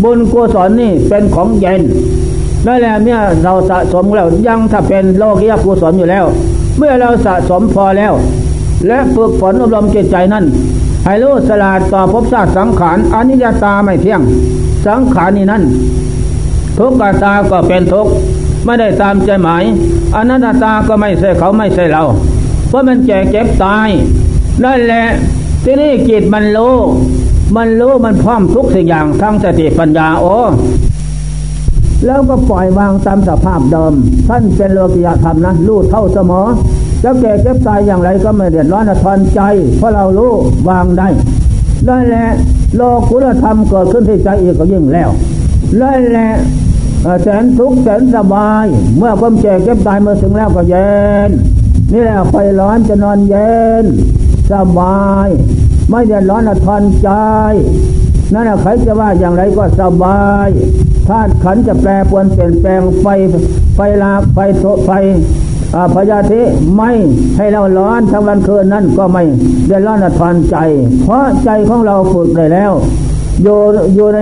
[0.04, 1.82] บุญกุศลนี่เป็นของเย็น
[2.66, 6.26] นั่นแหละเมื่อเราสะสมแล้วยังถ้าเป็นโลกียกุศลอยู่แล้ว
[6.78, 8.14] เมื่อเราสะสมพอแล้ว
[8.88, 10.46] และฝึกฝนอบรมจิตใจนั้น
[11.06, 14.22] ให้รู้สลาดต่อภพชาติสังขารอนิจจตาไม่เที่ยง
[14.88, 15.64] สังขารนี่นั่น
[16.78, 18.12] ทุกขตาก็เป็นทุกข์
[18.66, 19.64] ไม่ได้ตามใจหมาย
[20.16, 22.04] อนัตตาก็ไม่ใช่เขาไม่ใช่เรา
[22.68, 23.90] เพราะมันแก่เจ็บตาย
[24.64, 25.06] นั่นแหละ
[25.64, 26.76] ที่นี่จิตมันรู้
[27.56, 30.38] มันรู้มันพร้อมทุกสิ่งอย่างทั้งสติปัญญาโอ้
[32.06, 33.94] แล้วก็ปล่อยวางตามสภาพเดิม
[34.28, 36.48] ท่านเป็นโลกิยธรรมนะรู้เท่าเสมอ
[37.04, 39.42] จะแก่เก็บตายอย่างไรก็ไม่เดือดร้อนทอนใจ
[39.78, 40.34] เพราะเรารู้
[40.70, 41.08] วางได้
[41.86, 42.28] ได้แหละ
[42.76, 45.10] โลกุลธรรมเกิดขึ้นที่ใจอีกก็ยิ่งแล้ว
[45.80, 46.30] ได้แหละ
[47.24, 48.66] แสนทุกข์แสนสบาย
[48.98, 50.92] เมื่อความแก่เก็บตายมาถึงแล้วก็เย็
[51.28, 51.30] น
[51.94, 53.86] นี่แหละไฟร้อนจะนอนเย็น
[54.52, 55.28] สบาย
[55.90, 57.10] ไม่เดือดร้อนทอนใจ
[58.34, 60.48] นั่นแหะใครจะว่าอย่างไรก็สบาย
[61.08, 63.08] ธาตุขันจะแปรปวนเปลี่ยนแปลงไฟ
[63.76, 64.92] ไฟลาไฟโสไฟ
[65.94, 66.42] พยาธิ
[66.76, 66.92] ไม่
[67.38, 69.24] ให้เราร้อนทั้งวันคืนนั่นก็ไม่
[69.66, 70.56] เดือดร้อนทอนใจ
[71.02, 72.72] เพราะใจของเราฝึกได้แล้ว
[73.44, 73.58] อยู่
[73.96, 74.20] อยู่ใน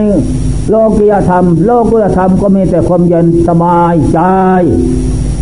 [0.69, 4.19] โลกียธรรม โลกุยธรรมก็มีแต่ความเย็นสบายใจ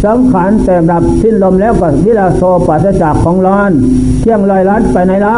[0.03, 3.71] สังขารแต่ดับสิ้นลมแล้วก็วิลาโซปัสจากของร้อน
[4.21, 5.37] เที่ยงลอยลัดไปในเรา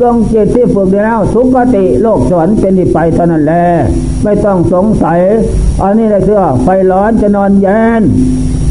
[0.00, 3.64] ดวงจิตที่ฝึกได้แล้วสุกติโลกสวรรค์เป็นที่ไปเท่านั้นแหละ
[4.22, 5.20] ไม่ต้องสงสัย
[5.82, 8.02] อันนี้เลยคือไฟร้อนจะนอนเย็น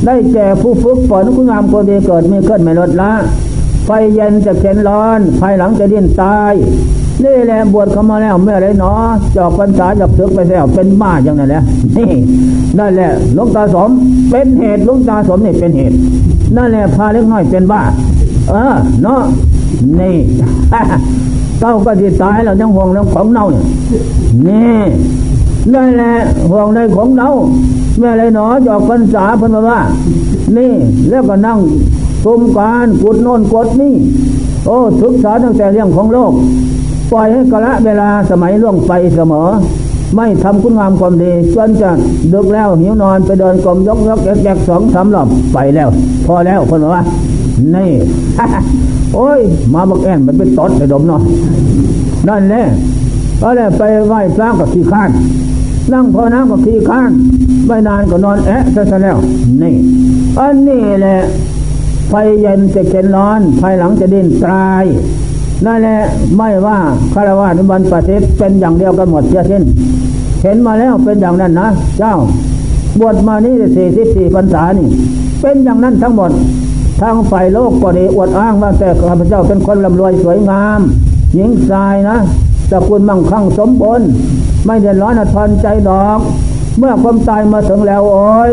[0.06, 3.12] ได้แก่ผู้ฝึกฝนคุณงามคนดีเกิดไม่เกิดไม่ลดละ
[3.86, 6.54] ไฟเย็นจะเข็นร้อน ภายหลังจะดิ้นตาย
[7.24, 11.64] นี่แหละบวชเข้ามาแล้วเมื่อไรเนาะจอกพรรษาจับศึกไปแล้วเป็นบ้าอย่างนั้นแหละ
[11.98, 12.12] นี่
[12.78, 13.90] นั่นแหละลุงตาสม
[14.30, 15.96] เป็นเหตุลุงตาสมนี่เป็นเหตุ
[16.56, 17.82] นั่นแหละพาเล็กน้อยเป็นบ้า
[18.50, 19.22] เออเนาะ
[20.00, 20.16] นี่
[21.60, 23.66] เต้าก็จะตายแล้วยังห่วงเรื่องของเน่าเนี่ย
[24.48, 24.80] นี่
[25.74, 26.14] นั่นแหละ
[26.52, 27.30] ห่วงในของเน่า
[27.98, 29.80] เมื่อไรเนาะจอกพรรษาพันว่า
[30.58, 30.74] นี่
[31.10, 31.60] แล้วก็นั่ง
[32.26, 33.94] กลมการกดโน่นกดนี่
[34.66, 36.34] โอ้ศึกษาตั้งแต่เรื่องของโลก
[37.12, 39.48] ปล่อยให้กละเวลาสมัยล่วงไปเสมอ
[40.16, 41.90] ไม่ทำคุณงามความดีจนจะ
[42.34, 45.90] ดึกแล้วหิวนอนไปเดินกลมยกยกแยกสองสามรอบไปแล้ว
[46.26, 47.02] พอแล้วคนว่า
[47.76, 47.92] นี่
[49.16, 49.40] โอ้ย
[49.74, 51.22] มาบักแอนมันเป็นตดในดมเนาะ
[52.28, 52.64] นั่นแหละ
[53.42, 55.10] ก็เลยไปไหว้พระกับขี้ข้าน
[55.94, 57.12] นั่งพอน้ำกับขี้ข้าน
[57.68, 59.18] ไม่นานก็นอนแอะซะแล้ว
[59.62, 59.74] นี่
[60.40, 61.18] อันนี้แหละ
[62.10, 64.86] ไฟเย็นจะเข็นร้อนภายหลังจะดิ้นตาย
[65.66, 66.00] นั่นแหละ
[66.38, 66.78] ไม่ว่า
[67.14, 69.64] คารวะนิบันปฏิเป็นอย่างเดียวกันหมดเสียสิ้น
[70.44, 72.14] เห็นมาแล้วเป็นอย่างนั้นนะเจ้า
[73.00, 74.88] บวชมานี่สี่สิบสี่พรรษานี่
[75.42, 76.32] เป็นอย่างนั้นทั้งหมด
[77.02, 80.82] ทางฝ่ายโลกก็ดีอวดอ้างว่าแต่ข้าพเจ้าเป็นคนร่ำรวยสวยงาม
[81.34, 82.18] หญิงชายนะ
[82.72, 84.08] สกุลมั่งคั่งสมบูรณ์
[84.66, 86.20] ไม่เดือดร้อนทอนใจดอก
[86.78, 88.52] เมื่อความตายมาถึงแล้วโอ้ย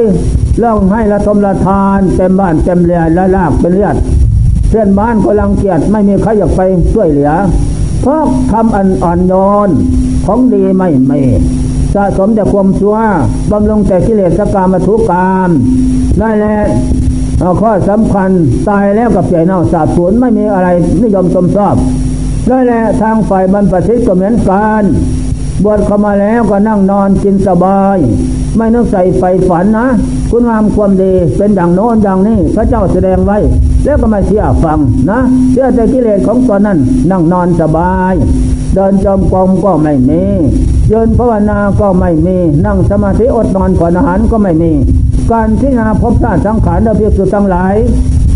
[0.58, 3.96] เรื่องให้ละทมละทานเต็มบ้านเต็มเรือนละลากเป็นเลือด
[4.68, 6.60] เพื่อนบ้านก็รังเกียจไม่มีใครอยากไป
[6.92, 7.30] ช่วยเหลือ
[8.02, 8.22] เพราะ
[8.52, 9.32] ทำอันอ่อนโย
[9.66, 9.68] น
[10.26, 11.18] ของดีไม่ไม่
[11.94, 12.96] สะสมแต่ความชั่ว
[13.50, 15.48] บำรุงแต่กิเลสกรรมทุกกรรม
[16.20, 16.58] นั่นแหละ
[17.60, 18.30] ข้อสำคัญ
[18.68, 20.68] ตายแล้วกับใจเน่าสาบสูญไม่มีอะไร
[21.02, 21.74] นิยมชมชอบ
[22.50, 24.82] นั่นแหละทางฝ่ายบรรพชิตก็เหมือนกัน
[25.64, 27.98] บวชเข้ามาแล้วก็นั่งนอนกินสบาย
[28.56, 29.86] ไม่ต้องใส่ไฟฝันนะ
[30.30, 33.38] คุณงามความดีเป็นอย่างโน้นอย่างนี้ พระเจ้าแสดงไว้
[33.84, 34.78] แล้วก็มาเชื่อฟัง
[35.10, 35.20] นะ
[35.52, 36.78] เชื่อแต่กิเลสของตนนั้น
[37.10, 38.14] นั่งนอนสบาย
[38.74, 40.22] เดินจอมกรมก็ไม่มี
[40.88, 44.72] เยืนภาวนาก็ไม่มี นั่งสมาธิอดนอนผ่อนอาหารก็ไม่มี
[45.30, 47.74] การที่นาพบชาติสังขารเราเพียงสุดทั้งหลาย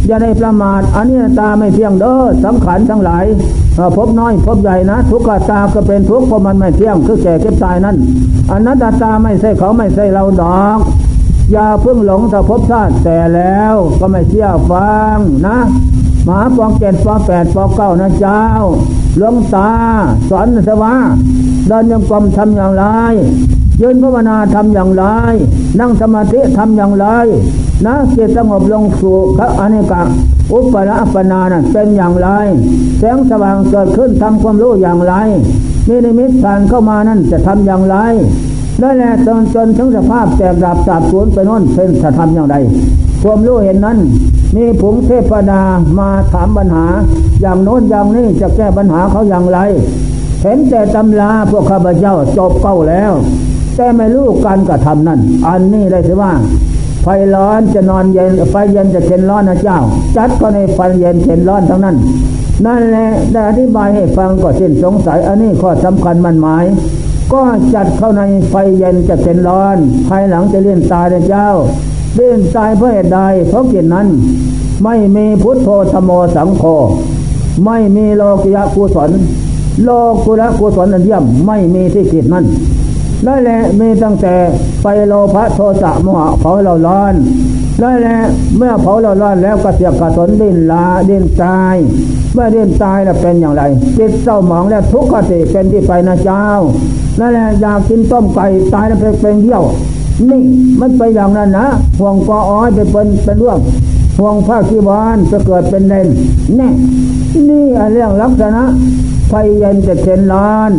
[0.07, 3.25] อย่าได้ประมาทอันนี้ตาไม่เพียงเด้อสังขารทั้งหลาย
[3.97, 7.97] พบน้อยพบใหญ่นะ ทุกขตาก็เป็นทุกข์เพราะมันไม่เที่ยงคือแก่เก็บตายนั้น
[8.51, 10.79] อันนั้นตาไม่ใช่เขาไม่ใช่เราดอก
[11.53, 15.59] อย่าเพิ่งหลงถ้าพบชาติแต่แล้วก็ไม่เชื่อฟังนะ
[16.25, 18.43] หมาปองเกตปอแปดปอเก้านะเจ้า
[19.19, 19.71] หลวงตา
[20.31, 20.95] สอนสวะ
[21.69, 22.85] เดินยังกรมทำอย่างไร
[23.81, 25.05] ยืนภาวนาทำอย่างไร
[25.81, 27.07] นั่งสมาธิทำอย่างไร
[27.87, 30.03] นะเกียรสงบลงสู่พระอเนกา
[30.53, 32.29] อุปละปนานะเป็นอย่างไร
[32.99, 35.15] แสงสว่างเกิดขึ้นทำความรู้อย่างไร
[35.89, 37.97] มีนิมิตผ่านเข้ามานั่นจะทำอย่างไร
[38.83, 42.57] นั่นแลจนจนถึงสภาพแตกดับสาบสูญไปน้นเป็นจะทำอย่างไร
[43.23, 43.99] ความรู้เห็นนั้น
[44.57, 45.63] มีผงเทพดา
[45.99, 46.87] มาถามปัญหา
[47.41, 49.59] อย่างโน้นอย่างนี้จะแก้ปัญหาเขาอย่างไร
[50.43, 53.13] เห็นแต่ตำราพวกข้าพเจ้าจบเก้าแล้ว
[53.77, 56.33] แต่ไม่รู้การกระทำนั่นอันนี้ได้ถือว่า
[57.03, 59.79] ไฟร้อนจะนอนเย็นไฟเย็นจะเข็นร้อนนะเจ้า
[60.17, 61.97] จัดก็ในไฟเย็นเข็นร้อนทั้งนั้น
[62.67, 66.65] นั่นแหละได้อธิบายให้ฟังก็สิ้นสงสัยอันนี้ข้อสำคัญมันหมาย
[67.33, 67.43] ก็
[67.75, 69.77] จัดเข้าในไฟเย็นจะเป็นร้อน
[70.09, 71.49] ภายหลังจะเลี่ยนตายนะเจ้า
[72.17, 74.07] เลี่ยนตายเพราะเหตุใดเพราะกิจนั้น
[74.85, 76.63] ไม่มีพุทโธธโมสังโฆ
[77.65, 79.11] ไม่มีโลกิยะกุศล
[79.85, 79.89] โล
[80.25, 82.45] กุระกุศลอันเยี่ยมไม่มีที่กิจนั้น
[83.27, 84.35] นั่นแหละมีตั้งแต่
[84.81, 87.15] ไฟโลภะโทสะโมหะเผาเราร้อน
[87.83, 88.19] นั่นแหละ
[88.57, 91.77] เมื่อเผาเราร้อนแล้วก็เสียกกระสนดินลาดินตาย
[92.33, 93.63] เมื่อดินตายแล้วเป็นอย่างไร
[93.99, 96.45] จิตเศร้าหมองแล้วทุกขติเป็นที่ไปนะเจ้า
[97.19, 99.65] นั่นแหละอยากกินต้มไก่ตายแล้วเป็นเยี่ยว
[100.31, 100.43] นี่
[100.81, 101.67] มันไปอย่างนั้นนะ
[101.99, 103.59] ห่วงกออ้อยไปเป็นเป็นร่วง
[104.19, 106.09] ห่วงผ้าคีวานจะเกิดเป็นเลน
[106.57, 106.69] แน่
[107.49, 108.65] นี่เรื่องลักษณะ
[109.29, 110.71] ไฟเย็นจะเข็นร้อน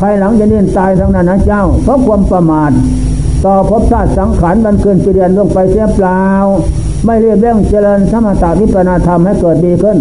[0.00, 2.72] ภายหลังจะเนียนตายทั้งนั้นนะเจ้า เพราะความประมาท
[3.44, 6.22] ต่อภพชาติสังขารมันเกินปีเรียนลงไปเสียเปล่า
[7.04, 9.96] ไม่เรียบเร่งเจริญสมถะวิปนาธรรมให้เกิดดีขึ้น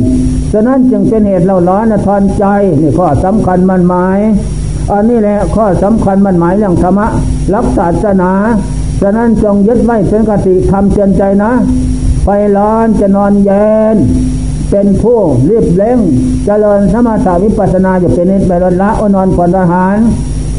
[0.51, 2.45] ฉะนั้นจึงเป็นเหตุเราร้อนทอนใจ
[2.81, 4.19] นี่ข้อสำคัญมันหมาย
[4.91, 7.07] อันนี้แหละข้อสำคัญมันหมายเรื่องธรรมะ
[7.53, 8.31] รักศาสนา
[9.01, 11.51] ฉะนั้นจงยึดไว้เป็นกติทำเตือนใจนะ
[12.23, 12.27] ไฟ
[12.57, 13.97] ร้อนจะนอนเย็น
[14.71, 15.99] เป็นผู้รีบเร่ง
[16.45, 19.97] เจริญสมาธิวิปัสนาอยู่เป็นนิดไปรละอนอนผ่อนอาหาร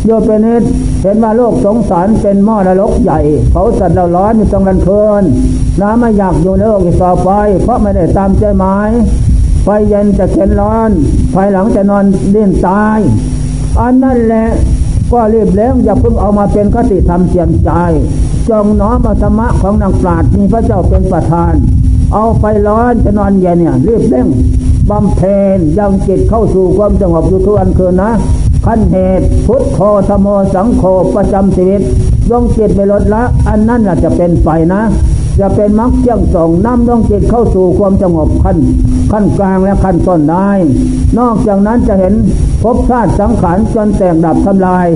[0.07, 0.63] โยเป็นนิด
[1.03, 5.23] เห็นว่าโลกสงสารเป็นหม้อระลกใหญ่เผาสัตว์เราร้อนอยู่ตรงกันคืน
[5.81, 7.31] น้ำไม่อยากอยู่ในโลกอีกต่อไป
[7.63, 8.91] เพราะไม่ได้ตามใจหมาย
[9.63, 10.91] ไฟเย็นจะเข็นร้อน
[11.35, 12.99] ภายหลังจะนอนเล่นตาย
[13.81, 14.49] อันนั่นแหละ
[15.13, 17.71] ก็รีบเล้งอย่าเพิ่งเอามาเป็นคติธรรมเจียมใจ
[18.49, 21.53] จงน้อมธรรมะของนางปราดมีพระเจ้าเป็นประธาน
[22.13, 24.29] เอาไฟร้อนจะนอนเย็นเนี่ย รีบเร่ง
[24.91, 28.11] บำเพ็ญยังจิตเข้าสู่ความสงบอยู่ทุกวันคืนนะ
[28.65, 30.83] ขั้นเหตุพุทโธธโมสังโฆ
[31.17, 31.81] ประจำชีวิต
[32.29, 34.81] ดวงจิตไปลดละ อันนั้นจะเป็นไฟนะ
[35.41, 38.59] จะเป็นมรรคเชี่ยงส่งนำดวงจิตเข้าสู่ความสงบขั้น
[39.13, 40.51] ขั้นกลางและขั้นต้นได้
[41.19, 42.15] นอกจากนั้นจะเห็น
[42.63, 44.87] ภพชาติสังขารจนแตกดับทำลาย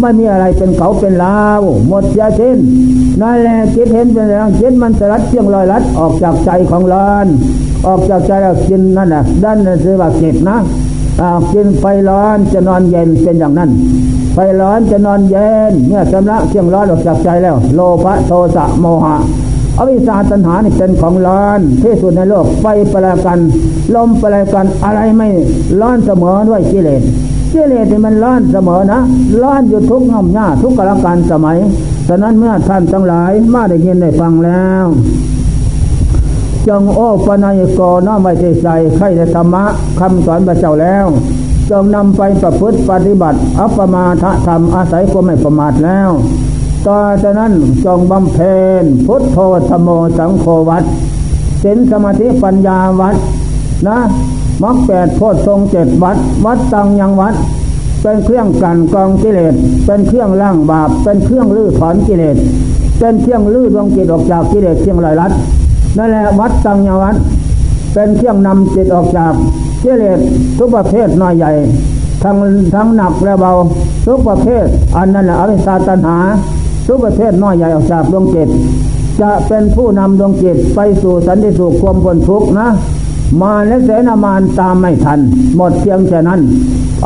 [0.00, 2.58] ไม่มีอะไรเป็นเขาเป็นลาวหมดยาสิ้น
[3.22, 7.26] นั่นแหละคิดเห็นเป็นแรงคิดมันสลัดเชียงลอยลัดออกจากใจของลาน
[7.86, 10.58] ออกจากใจเรากินนั่นน่ะด้านนั่นคือว่าเก็บนะ
[11.52, 13.70] กินไฟร้อนจะนอนเย็นเป็นอย่างนั้น
[14.34, 19.16] ไฟร้อนจะนอนเย็นเมื่อชำระเชียงร้อนออกจากใจแล้ว โลภะโทสะโมหะ
[19.78, 23.38] อวิชชาตัณหานี่เป็นของร้อนที่สุดในโลกไฟประกัน
[23.94, 25.28] ลมประกันอะไรไม่
[25.80, 27.02] ร้อนเสมอด้วยกิเลส
[27.52, 29.00] กิเลสนี่มันร้อนเสมอนะ
[29.42, 31.58] ร้อนอยู่ทุกง่อมหน้าทุกกาลการสมัย
[32.08, 34.86] ฉะนั้นเมื่อท่านทั้งหลายมาได้ยินได้ฟังแล้ว
[36.68, 39.64] จงโอปนายกน้อมไว้ใจใครในธรรมะ
[40.00, 41.06] คำสอนพระเจ้าแล้ว
[41.70, 46.10] จงนำไปประพฤติปฏิบัติ อัปมาทธรรมอาศัยความไม่ประมาทแล้ว
[46.86, 47.52] ต่อจากนั้น
[47.84, 50.84] จงบำเพ็ญพุทโธธโมสังโฆวัด
[51.62, 53.16] ศีลสมาธิปัญญาวัด
[53.86, 53.98] นะ
[54.62, 57.34] มรรคแปดโพชทรงเจ็ดวัด วัดตังยังวัด
[58.02, 59.54] เป็นเครื่องกันกองกิเลส
[59.86, 62.36] เป็นเครื่องล่างบาป เป็นเครื่องลื้อถอนกิเลส
[62.98, 65.32] เป็นเครื่องลื้อดวงจิตออกจากกิเลสเครื่องลอยลัด
[65.96, 67.16] นั่นแหละวัดตังยังวัด
[67.94, 69.32] เป็นเครื่องนำจิตออกจาก
[69.82, 70.18] กิเลส
[70.58, 71.52] ทุกประเภทน้อยใหญ่
[72.22, 72.36] ทั้ง
[72.74, 73.52] ทั้งหนักและเบา
[74.06, 74.64] ทุกประเภท
[74.96, 76.18] อันนั้นแหละอวิชชาตัณหา
[76.88, 78.48] ทุกประเภทน้อยใหญ่ออกจากดวงจิต
[79.20, 82.68] จะเป็นผู้นำดวงจิตไปสู่สันติสุขความพ้นทุกข์นะ
[83.42, 85.20] มาและเสนามานตามไม่ทัน
[85.56, 86.40] หมดเพียงแค่นั้น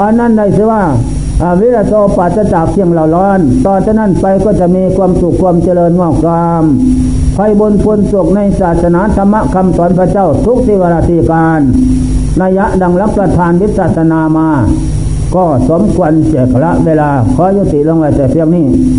[0.00, 0.82] อันนั้นได้ชื่อว่า
[1.60, 6.64] วิรโตปัจจากเพียงเหล่าร้อน ต่อจากนั้นไปก็จะมีความสุขความเจริญงอกงาม
[7.34, 11.60] ไฟบนพลสุขในศาสนาธรรมคำสอนพระเจ้าทุกสิวราตีการ
[12.40, 14.48] นัยะดังรับประทานวิศาสนามา
[15.34, 18.64] ก็สมควรเสียละเวลาขอยุติลงไว้แต่เพียงนี้